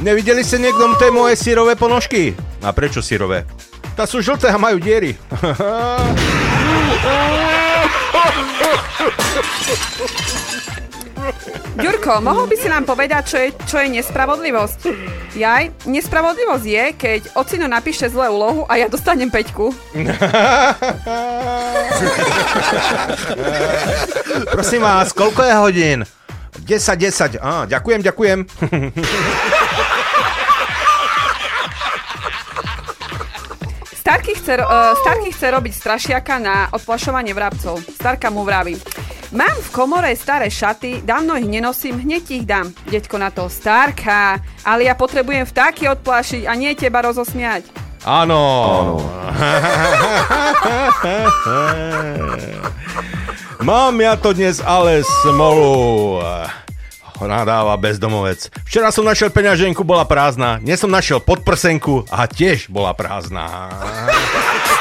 [0.07, 2.31] Nevideli ste niekto tie moje sírové ponožky?
[2.63, 3.43] A prečo sírové?
[3.91, 5.19] Tá sú žlté a majú diery.
[11.75, 14.79] Ďurko, mohol by si nám povedať, čo je, čo je nespravodlivosť?
[15.35, 19.75] Jaj, nespravodlivosť je, keď ocino napíše zlé úlohu a ja dostanem peťku.
[24.55, 26.07] Prosím vás, koľko je hodín?
[26.63, 27.43] 10, 10.
[27.43, 28.47] Á, ďakujem, ďakujem.
[34.07, 37.83] Starky chce, uh, Starky chce robiť strašiaka na odplašovanie vrabcov.
[37.91, 38.79] Starka mu vraví.
[39.35, 42.71] Mám v komore staré šaty, dávno ich nenosím, hneď ich dám.
[42.87, 47.67] Deďko na to, Starka, ale ja potrebujem vtáky odplašiť a nie teba rozosmiať.
[48.07, 48.95] Áno.
[53.67, 56.23] Mám ja to dnes ale smolu.
[57.23, 58.53] Nadáva bezdomovec.
[58.67, 60.61] Včera som našiel peňaženku, bola prázdna.
[60.61, 63.73] Dnes som našiel podprsenku a tiež bola prázdna.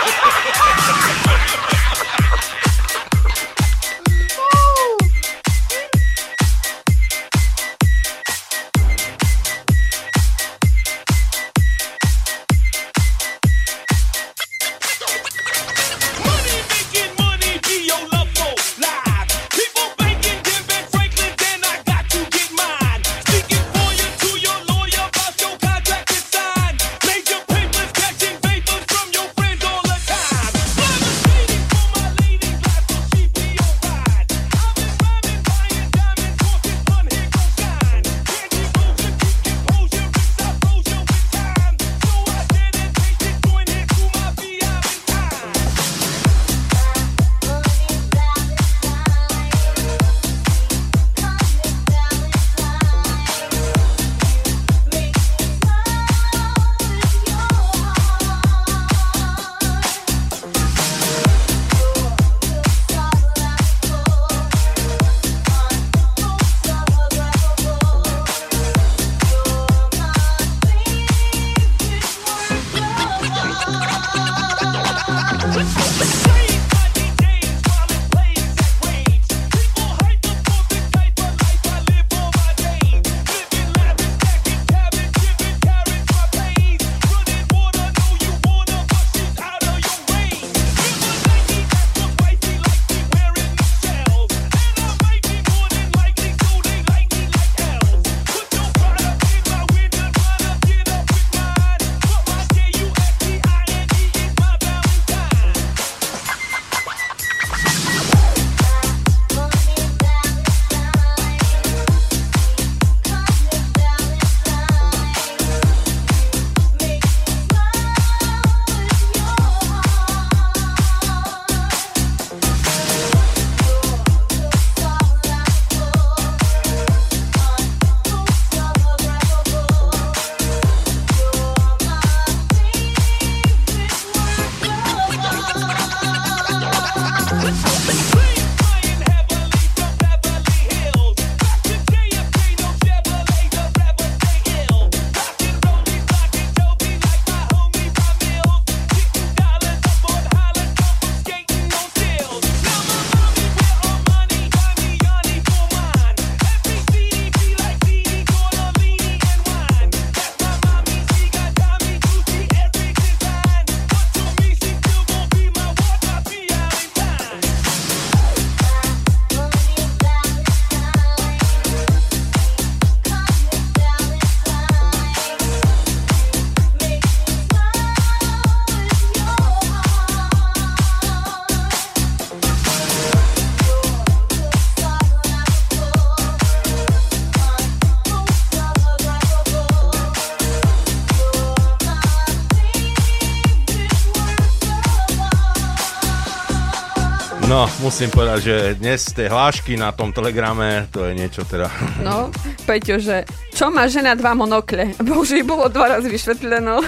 [197.81, 201.69] musím povedať, že dnes tie hlášky na tom telegrame, to je niečo teda.
[202.01, 202.33] No,
[202.65, 204.97] Peťo, že čo má žena dva monokle?
[205.05, 206.81] Bože, bolo dva razy vyšvetleno.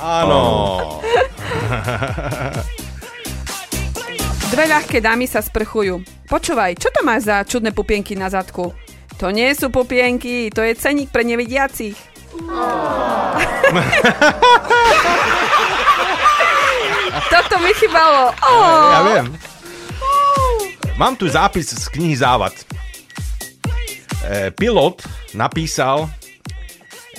[0.00, 0.40] Áno.
[4.52, 6.04] Dve ľahké dámy sa sprchujú.
[6.28, 8.72] Počúvaj, čo to máš za čudné pupienky na zadku?
[9.16, 11.96] To nie sú pupienky, to je ceník pre nevidiacich.
[17.52, 18.32] Toto mi chybalo.
[18.32, 18.88] Oh.
[18.96, 19.26] Ja viem.
[20.96, 22.56] Mám tu zápis z knihy Závad.
[24.24, 25.04] E, pilot
[25.36, 26.08] napísal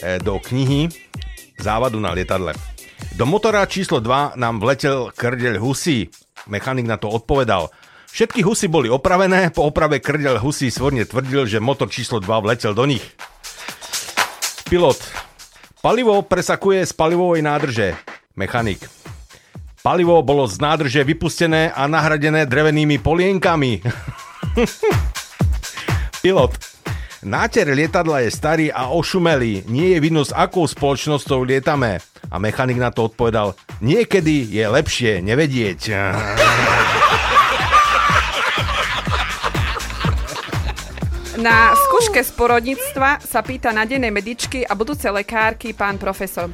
[0.01, 0.89] e, do knihy
[1.61, 2.57] Závadu na lietadle.
[3.13, 6.09] Do motora číslo 2 nám vletel krdeľ husí.
[6.49, 7.69] Mechanik na to odpovedal.
[8.09, 12.73] Všetky husy boli opravené, po oprave krdeľ husí svorne tvrdil, že motor číslo 2 vletel
[12.73, 13.05] do nich.
[14.65, 14.97] Pilot.
[15.85, 17.93] Palivo presakuje z palivovej nádrže.
[18.33, 19.02] Mechanik.
[19.83, 23.83] Palivo bolo z nádrže vypustené a nahradené drevenými polienkami.
[26.23, 26.55] Pilot.
[27.27, 29.67] Náter lietadla je starý a ošumelý.
[29.67, 31.99] Nie je vidno, s akou spoločnosťou lietame.
[32.31, 35.79] A mechanik na to odpovedal, niekedy je lepšie nevedieť.
[41.43, 46.47] Na skúške z porodníctva sa pýta nadenej medičky a budúcej lekárky pán profesor.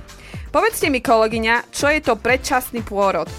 [0.50, 3.30] Povedzte mi, kolegyňa, čo je to predčasný pôrod?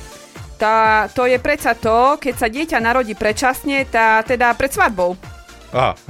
[0.54, 5.18] Tá, to je predsa to, keď sa dieťa narodí predčasne, tá, teda pred svadbou.
[5.74, 5.98] Aha.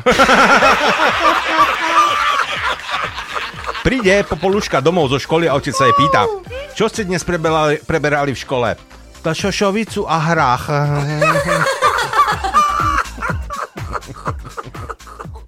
[3.86, 6.28] Príde popoluška domov zo školy a otec sa jej pýta,
[6.76, 8.76] čo ste dnes preberali, preberali v škole?
[9.24, 10.64] Ta šošovicu a hrách.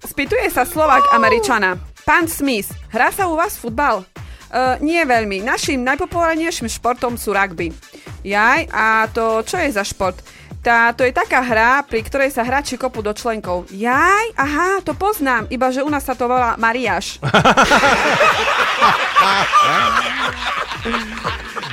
[0.09, 1.77] Spýtuje sa Slovák Američana.
[2.05, 4.12] Pán Smith, hrá sa u vás futbal?
[4.53, 5.41] Uh, nie veľmi.
[5.41, 7.73] Našim najpopulárnejším športom sú rugby.
[8.21, 10.13] Jaj, a to čo je za šport?
[10.61, 13.65] Tá, to je taká hra, pri ktorej sa hráči kopú do členkov.
[13.73, 17.17] Jaj, aha, to poznám, iba že u nás sa to volá Mariáš.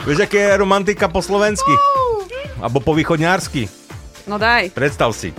[0.08, 1.70] Vieš, aké je romantika po slovensky?
[2.58, 3.68] Alebo po východňársky?
[4.24, 4.72] No daj.
[4.72, 5.36] Predstav si.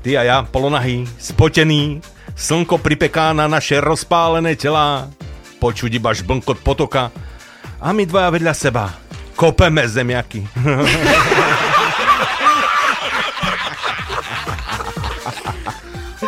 [0.00, 1.98] Ty a ja, polonahý, spotený,
[2.38, 5.10] slnko pripeká na naše rozpálené telá,
[5.58, 7.10] počuť iba žblnkot potoka
[7.78, 8.84] a my dvaja vedľa seba
[9.38, 10.42] kopeme zemiaky.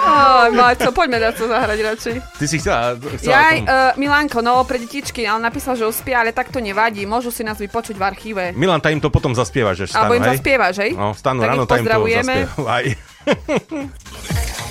[0.01, 2.15] Aj, Maťo, poďme dať to zahrať radšej.
[2.39, 2.95] Ty si chcela...
[3.19, 6.63] chcela Jaj, tom- uh, Milanko, no pre detičky, ale napísal, že uspie, ale tak to
[6.63, 7.03] nevadí.
[7.05, 8.45] Môžu si nás vypočuť v archíve.
[8.55, 10.31] Milan, tá im to potom zaspievaš, že Alebo stanú, im hej?
[10.39, 10.93] zaspievaš, hej?
[10.95, 12.85] No, stanú Tak ráno, tá im to zaspievaj.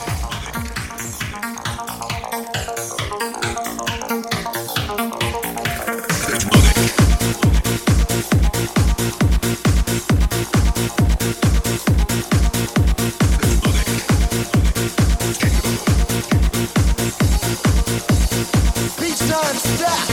[19.30, 20.10] Sunstack.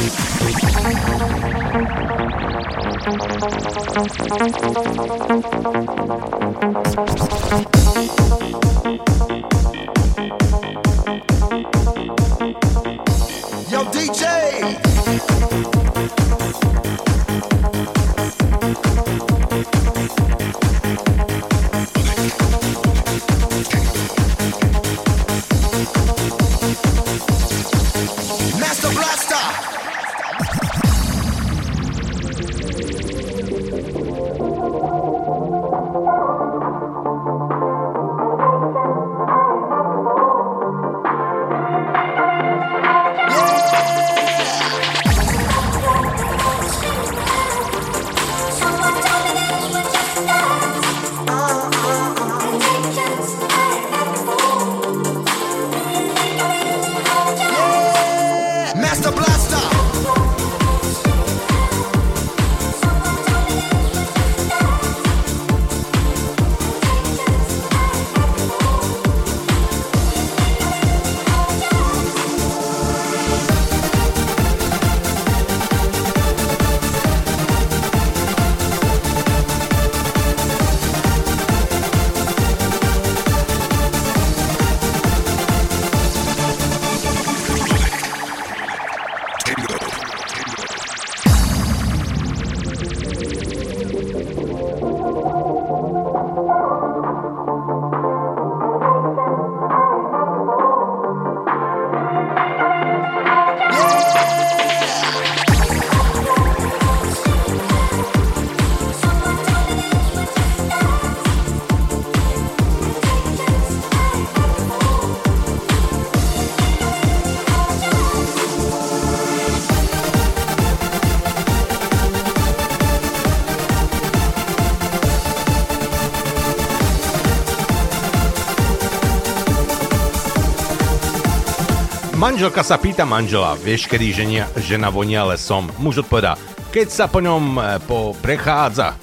[132.16, 135.68] Manželka sa pýta manžela, vieš, kedy ženia, žena vonia lesom?
[135.76, 136.32] Muž odpovedá,
[136.72, 138.96] keď sa po ňom e, po prechádza.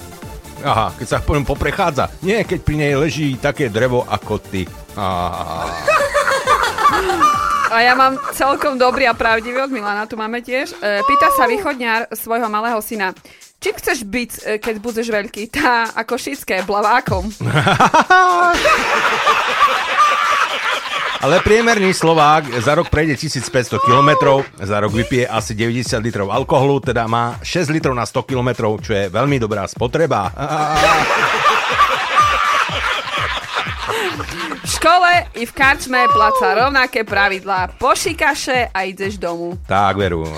[0.66, 2.10] Aha, keď sa po ňom poprechádza.
[2.26, 4.66] Nie, keď pri nej leží také drevo ako ty.
[4.98, 5.06] Á.
[7.70, 10.74] A ja mám celkom dobrý a pravdivý od Milana, tu máme tiež.
[10.82, 13.14] E, Pýta sa východňar svojho malého syna.
[13.62, 15.54] Čím chceš byť, e, keď budeš veľký?
[15.54, 17.30] Tá ako šické, blavákom.
[21.24, 26.84] Ale priemerný Slovák za rok prejde 1500 km, za rok vypije asi 90 litrov alkoholu,
[26.84, 30.28] teda má 6 litrov na 100 km, čo je veľmi dobrá spotreba.
[34.64, 37.72] V škole i v karčme placa rovnaké pravidlá.
[37.80, 39.56] Pošikaše a ideš domu.
[39.64, 40.28] Tak, veru.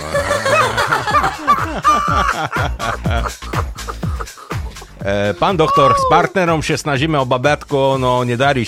[5.07, 8.63] E, Pán doktor, s partnerom še snažíme o babetko, no nedarí.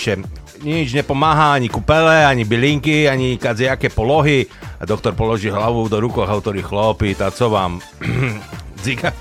[0.60, 4.44] Nič nepomáha, ani kupele, ani bylinky, ani kadzijaké polohy.
[4.80, 7.80] A doktor položí hlavu do rukov a hovorí, chlopi, tá co vám?
[8.84, 9.12] Dzika.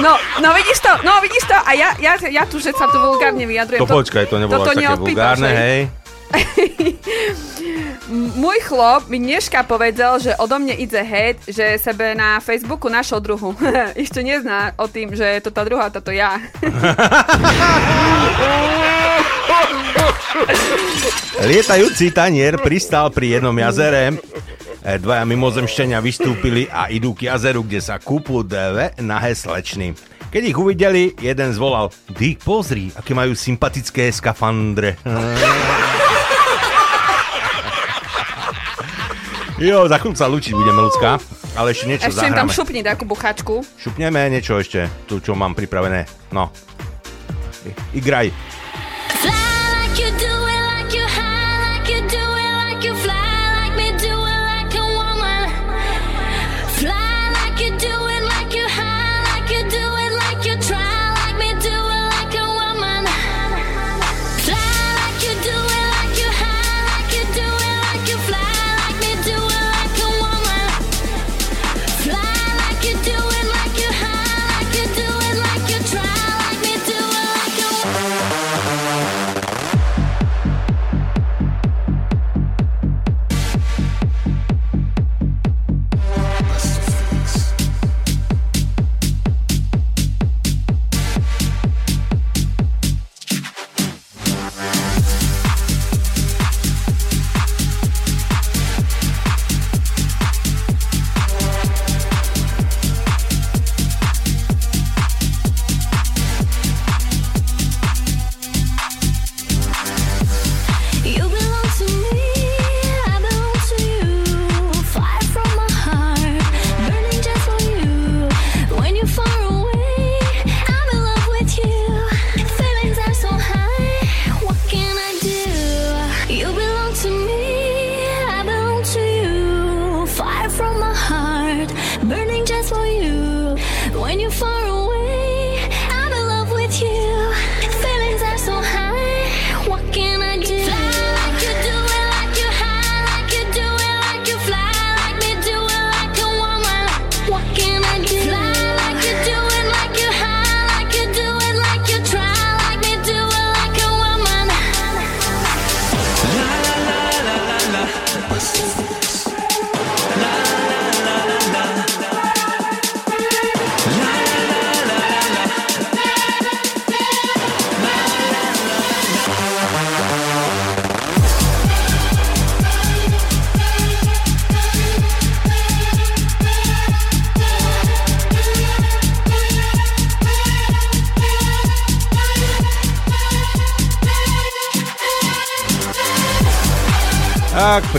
[0.00, 2.96] No, no vidíš to, no vidíš to a ja, ja, ja tu, že sa tu
[2.96, 3.80] vulgárne vyjadrujem.
[3.84, 5.80] To počkaj, to nebolo toto až také vulgárne, hej.
[8.42, 13.20] Môj chlop mi dneška povedal, že odo mne ide hejt, že sebe na Facebooku našol
[13.20, 13.54] druhu.
[14.02, 16.40] Ešte nezná o tým, že je to tá druhá, toto ja.
[21.42, 24.14] Lietajúci tanier pristal pri jednom jazere.
[24.82, 29.94] E, Dvaja mimozemšťania vystúpili a idú k jazeru, kde sa kúpu dve nahé slečny.
[30.32, 34.96] Keď ich uvideli, jeden zvolal Ty pozri, aké majú sympatické skafandre.
[39.60, 41.20] Jo, za chvíľu sa lúčiť budeme, ľudská.
[41.52, 42.56] Ale ešte niečo Ešte im tam zahráme.
[42.56, 43.60] šupni takú buchačku.
[43.76, 46.08] Šupneme niečo ešte, tu čo mám pripravené.
[46.32, 46.48] No.
[47.92, 48.32] Igraj.
[49.22, 49.41] Like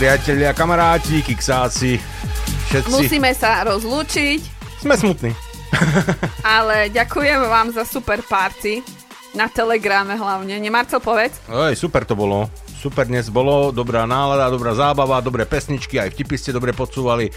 [0.04, 1.96] priatelia, kamaráti, kiksáci,
[2.68, 2.92] všetci.
[2.92, 4.40] Musíme sa rozlúčiť,
[4.84, 5.32] Sme smutní.
[6.44, 8.84] ale ďakujem vám za super party.
[9.32, 10.60] Na telegrame hlavne.
[10.60, 11.40] Nemarcel, povedz.
[11.48, 12.52] Oj, super to bolo.
[12.76, 17.32] Super dnes bolo, dobrá nálada, dobrá zábava, dobré pesničky, aj vtipy ste dobre podsúvali.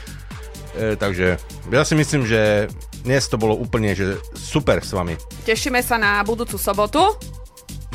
[0.76, 1.40] E, takže
[1.72, 2.68] ja si myslím, že
[3.00, 5.16] dnes to bolo úplne že super s vami.
[5.48, 7.16] Tešíme sa na budúcu sobotu,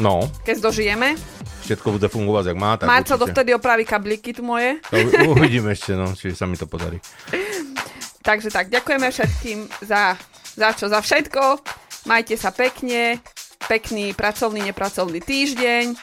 [0.00, 1.14] No, keď dožijeme.
[1.62, 2.70] všetko bude fungovať, jak má.
[2.76, 3.20] Tak určite.
[3.20, 4.80] dovtedy opraví kabliky tu moje.
[4.88, 6.96] To u- uvidíme ešte, no, či sa mi to podarí.
[8.26, 10.14] Takže tak, ďakujeme všetkým za,
[10.54, 11.58] za čo, za všetko.
[12.06, 13.18] Majte sa pekne,
[13.66, 15.94] pekný pracovný, nepracovný týždeň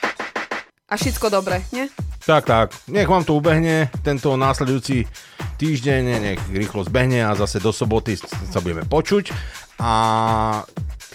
[0.86, 1.88] a všetko dobre, nie?
[2.20, 2.68] Tak, tak.
[2.88, 5.08] Nech vám to ubehne, tento následujúci
[5.58, 9.32] týždeň, nech rýchlo zbehne a zase do soboty sa budeme počuť.
[9.80, 9.92] A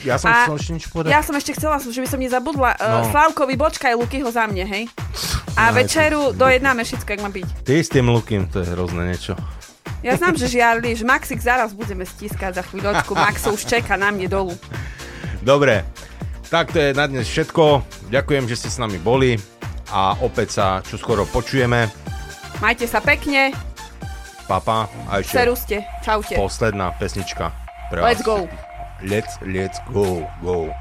[0.02, 1.10] ja som A chcel ešte niečo povedať.
[1.12, 2.70] Ja som ešte chcela, že by som nezabudla.
[2.74, 2.86] No.
[2.98, 2.98] No.
[3.08, 4.84] Slavkovi, bočkaj Lukyho za mne, hej?
[5.54, 7.46] A No, večeru dojednáme všetko, jak má byť.
[7.62, 9.38] Ty s tým Lukým, to je hrozné niečo.
[10.02, 13.14] Ja znam, že žiarli, že Maxik zaraz budeme stiskať za chvíľočku.
[13.14, 14.52] Max už čaká na mne dolu.
[15.40, 15.86] Dobre,
[16.50, 17.80] tak to je na dnes všetko.
[18.10, 19.38] Ďakujem, že ste s nami boli
[19.88, 21.88] a opäť sa čoskoro počujeme.
[22.58, 23.54] Majte sa pekne,
[24.44, 26.36] Papa a ešte seruste, čaute.
[26.36, 27.48] posledná pesnička
[27.88, 28.44] pre Let's vás.
[28.44, 28.73] go.
[29.02, 30.72] Let's, let's go, go.